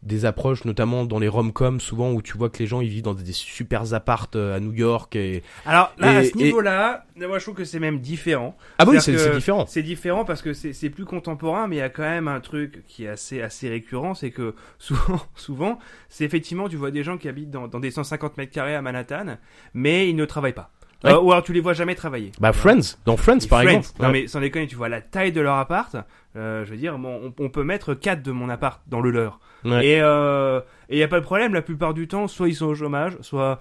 [0.04, 3.02] des approches notamment dans les rom-coms souvent où tu vois que les gens ils vivent
[3.02, 7.04] dans des super appartes à New York et alors là, à Et- ce et- niveau-là,
[7.16, 8.56] moi, je trouve que c'est même différent.
[8.78, 11.78] ah bah oui c'est différent C'est différent parce que c'est c'est plus contemporain, mais il
[11.80, 15.78] y a quand même un truc qui est assez assez récurrent, c'est que souvent, souvent,
[16.08, 18.82] c'est effectivement tu vois des gens qui habitent dans, dans des 150 mètres carrés à
[18.82, 19.36] Manhattan,
[19.74, 20.70] mais ils ne travaillent pas.
[21.04, 21.12] Ouais.
[21.12, 22.32] Euh, ou alors tu les vois jamais travailler.
[22.40, 22.52] bah.
[22.52, 23.78] Friends dans Friends Et par Friends.
[23.78, 25.94] exemple Non mais sans déconner, tu vois la taille de leur appart.
[26.36, 29.10] euh, je veux dire, bon, on, on peut mettre 4 de mon appart dans le
[29.10, 29.38] leur.
[29.64, 29.86] Ouais.
[29.86, 31.54] Et euh, et y a pas de problème.
[31.54, 33.60] La plupart du temps, soit ils sont au chômage, soit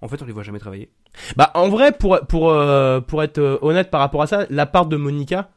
[0.00, 0.90] en fait on les voit jamais travailler.
[1.36, 4.88] Bah en vrai pour pour euh, pour être euh, honnête par rapport à ça, l'appart
[4.88, 5.48] de Monica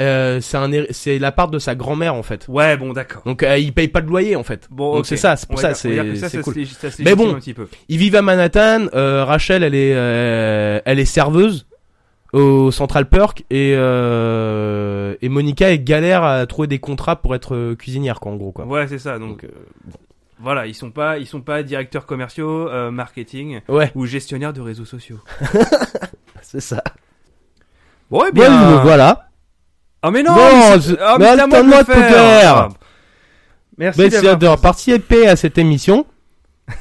[0.00, 2.46] euh, c'est un c'est l'appart de sa grand-mère en fait.
[2.48, 3.22] Ouais, bon d'accord.
[3.26, 4.66] Donc euh, il paye pas de loyer en fait.
[4.70, 6.54] Bon, c'est ça, c'est pour On ça c'est cool.
[7.00, 7.34] Mais bon.
[7.34, 7.68] un petit peu.
[7.88, 11.66] Ils vivent à Manhattan, euh, Rachel elle est euh, elle est serveuse
[12.32, 18.20] au Central Perk et et Monica elle galère à trouver des contrats pour être cuisinière
[18.20, 18.64] quoi en gros quoi.
[18.66, 19.18] Ouais, c'est ça.
[19.18, 19.50] Donc Donc,
[20.42, 24.62] Voilà, ils sont pas, ils sont pas directeurs commerciaux, euh, marketing ouais, ou gestionnaires de
[24.62, 25.18] réseaux sociaux.
[26.42, 26.82] c'est ça.
[28.10, 28.80] Bon, eh Bon, bien.
[28.82, 29.29] voilà.
[30.02, 30.34] Oh mais non.
[30.36, 32.08] C'est- c'est- oh, mais mais attends-moi de faire.
[32.10, 32.56] faire.
[32.56, 32.68] Ah.
[33.78, 34.60] Merci Merci d'avoir.
[34.60, 36.06] participé à cette émission.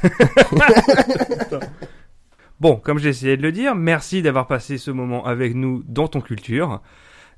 [2.60, 6.10] Bon, comme j'ai essayé de le dire, merci d'avoir passé ce moment avec nous dans
[6.10, 6.82] ton culture.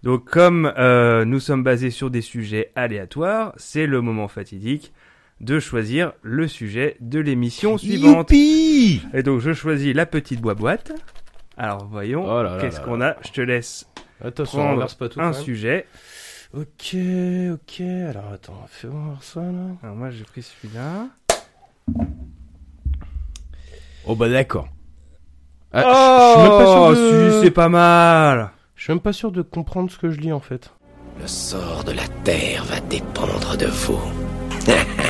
[0.01, 4.91] Donc, comme euh, nous sommes basés sur des sujets aléatoires, c'est le moment fatidique
[5.39, 8.32] de choisir le sujet de l'émission suivante.
[8.32, 10.91] Youpi Et donc, je choisis la petite boîte.
[11.55, 13.15] Alors, voyons, Oh qu'est-ce qu'on a?
[13.23, 13.86] Je te laisse
[14.24, 15.19] Attention, on pas tout.
[15.22, 15.88] un sujet.
[16.53, 16.95] Ok,
[17.53, 17.82] ok.
[17.82, 19.67] Alors attends, fais voir ça là.
[19.84, 21.07] Alors, moi, j'ai pris celui-là.
[24.05, 24.67] Oh bah d'accord.
[25.72, 28.51] Ah, je- je suis même pas sûr oh, de- si, c'est pas mal.
[28.76, 30.72] Je suis même pas sûr de comprendre ce que je lis en fait.
[31.22, 33.99] Le sort de la Terre va dépendre de vous.